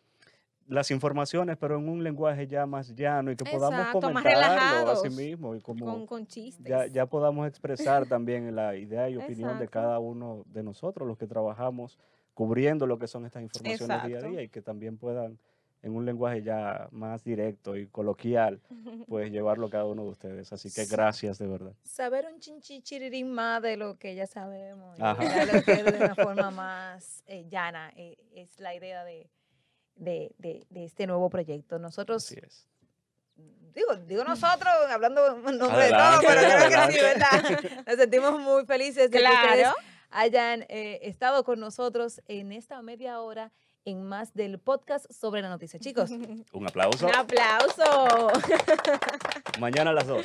las 0.68 0.90
informaciones, 0.90 1.56
pero 1.56 1.78
en 1.78 1.88
un 1.88 2.04
lenguaje 2.04 2.46
ya 2.46 2.66
más 2.66 2.94
llano 2.94 3.30
y 3.32 3.36
que 3.36 3.44
podamos 3.46 3.78
Exacto, 3.80 4.00
comentarlo 4.00 4.38
relajados, 4.38 4.98
así 4.98 5.16
mismo 5.16 5.54
y 5.54 5.60
como 5.62 5.86
Con, 5.86 6.06
con 6.06 6.26
chistes. 6.26 6.66
ya, 6.66 6.86
ya 6.86 7.06
podamos 7.06 7.48
expresar 7.48 8.06
también 8.06 8.54
la 8.54 8.76
idea 8.76 9.08
y 9.08 9.16
opinión 9.16 9.58
de 9.58 9.68
cada 9.68 9.98
uno 9.98 10.44
de 10.46 10.62
nosotros, 10.62 11.08
los 11.08 11.16
que 11.16 11.26
trabajamos 11.26 11.98
cubriendo 12.34 12.86
lo 12.86 12.98
que 12.98 13.08
son 13.08 13.24
estas 13.24 13.42
informaciones 13.42 14.04
día 14.04 14.18
a 14.18 14.22
día 14.22 14.42
y 14.42 14.48
que 14.48 14.60
también 14.60 14.98
puedan 14.98 15.38
en 15.82 15.94
un 15.94 16.04
lenguaje 16.04 16.42
ya 16.42 16.88
más 16.90 17.22
directo 17.24 17.76
y 17.76 17.86
coloquial, 17.86 18.60
pues 19.08 19.30
llevarlo 19.30 19.70
cada 19.70 19.84
uno 19.84 20.02
de 20.04 20.08
ustedes. 20.10 20.52
Así 20.52 20.72
que 20.72 20.86
gracias 20.86 21.38
de 21.38 21.46
verdad. 21.46 21.72
Saber 21.84 22.26
un 22.32 22.40
chinchichirirín 22.40 23.30
más 23.32 23.62
de 23.62 23.76
lo 23.76 23.96
que 23.98 24.14
ya 24.14 24.26
sabemos. 24.26 24.98
y 24.98 25.02
Ajá. 25.02 25.22
hablarlo 25.22 25.62
que 25.62 25.82
de 25.84 25.96
una 26.04 26.14
forma 26.16 26.50
más 26.50 27.22
eh, 27.26 27.46
llana 27.48 27.92
eh, 27.96 28.16
es 28.34 28.58
la 28.60 28.74
idea 28.74 29.04
de, 29.04 29.30
de, 29.96 30.32
de- 30.38 30.66
de 30.68 30.84
este 30.84 31.06
nuevo 31.06 31.30
proyecto. 31.30 31.78
Nosotros, 31.78 32.24
Así 32.24 32.36
es. 32.42 32.66
digo, 33.74 33.94
digo 34.06 34.24
nosotros, 34.24 34.72
hablando 34.90 35.26
en 35.48 35.58
nombre 35.58 35.84
de 35.84 35.90
todos, 35.90 36.24
pero 36.26 36.40
creo 36.40 36.86
que 36.88 36.92
sí. 36.92 37.00
¿verdad? 37.00 37.84
Nos 37.86 37.96
sentimos 37.96 38.40
muy 38.40 38.64
felices 38.66 39.10
de 39.10 39.18
que 39.18 39.24
ustedes 39.24 39.60
Claro. 39.62 39.76
hayan 40.10 40.62
eh, 40.68 40.98
estado 41.02 41.44
con 41.44 41.60
nosotros 41.60 42.20
en 42.26 42.50
esta 42.52 42.82
media 42.82 43.20
hora 43.20 43.52
en 43.88 44.02
más 44.02 44.34
del 44.34 44.58
podcast 44.58 45.10
sobre 45.10 45.40
la 45.42 45.48
noticia. 45.48 45.80
Chicos, 45.80 46.10
Un 46.52 46.66
aplauso. 46.66 47.06
Un 47.06 47.14
aplauso. 47.14 48.28
Mañana 49.60 49.90
a 49.90 49.94
las 49.94 50.06
dos. 50.06 50.24